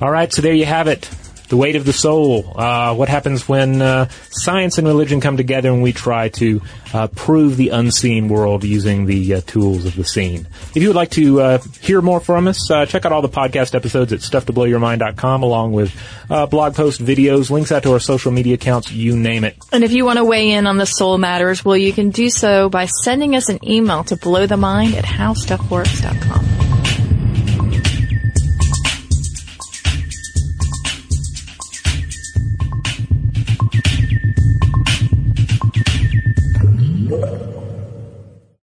All 0.00 0.10
right, 0.10 0.32
so 0.32 0.42
there 0.42 0.52
you 0.52 0.64
have 0.64 0.88
it. 0.88 1.08
The 1.50 1.56
weight 1.56 1.74
of 1.74 1.84
the 1.84 1.92
soul. 1.92 2.52
Uh, 2.56 2.94
what 2.94 3.08
happens 3.08 3.48
when 3.48 3.82
uh, 3.82 4.08
science 4.30 4.78
and 4.78 4.86
religion 4.86 5.20
come 5.20 5.36
together 5.36 5.68
and 5.68 5.82
we 5.82 5.92
try 5.92 6.28
to 6.30 6.62
uh, 6.94 7.08
prove 7.08 7.56
the 7.56 7.70
unseen 7.70 8.28
world 8.28 8.62
using 8.62 9.06
the 9.06 9.34
uh, 9.34 9.40
tools 9.42 9.84
of 9.84 9.96
the 9.96 10.04
seen? 10.04 10.46
If 10.74 10.82
you 10.82 10.88
would 10.88 10.96
like 10.96 11.10
to 11.10 11.40
uh, 11.40 11.58
hear 11.80 12.00
more 12.00 12.20
from 12.20 12.46
us, 12.46 12.70
uh, 12.70 12.86
check 12.86 13.04
out 13.04 13.10
all 13.10 13.20
the 13.20 13.28
podcast 13.28 13.74
episodes 13.74 14.12
at 14.12 14.20
stufftoblowyourmind.com 14.20 15.42
along 15.42 15.72
with 15.72 15.92
uh, 16.30 16.46
blog 16.46 16.76
posts, 16.76 17.02
videos, 17.02 17.50
links 17.50 17.72
out 17.72 17.82
to 17.82 17.92
our 17.92 18.00
social 18.00 18.30
media 18.30 18.54
accounts, 18.54 18.92
you 18.92 19.16
name 19.16 19.42
it. 19.42 19.56
And 19.72 19.82
if 19.82 19.90
you 19.90 20.04
want 20.04 20.18
to 20.18 20.24
weigh 20.24 20.52
in 20.52 20.68
on 20.68 20.78
the 20.78 20.86
soul 20.86 21.18
matters, 21.18 21.64
well, 21.64 21.76
you 21.76 21.92
can 21.92 22.10
do 22.10 22.30
so 22.30 22.68
by 22.68 22.86
sending 22.86 23.34
us 23.34 23.48
an 23.48 23.58
email 23.68 24.04
to 24.04 24.16
blowthemind 24.16 24.94
at 24.94 25.04
howstuffworks.com. 25.04 26.69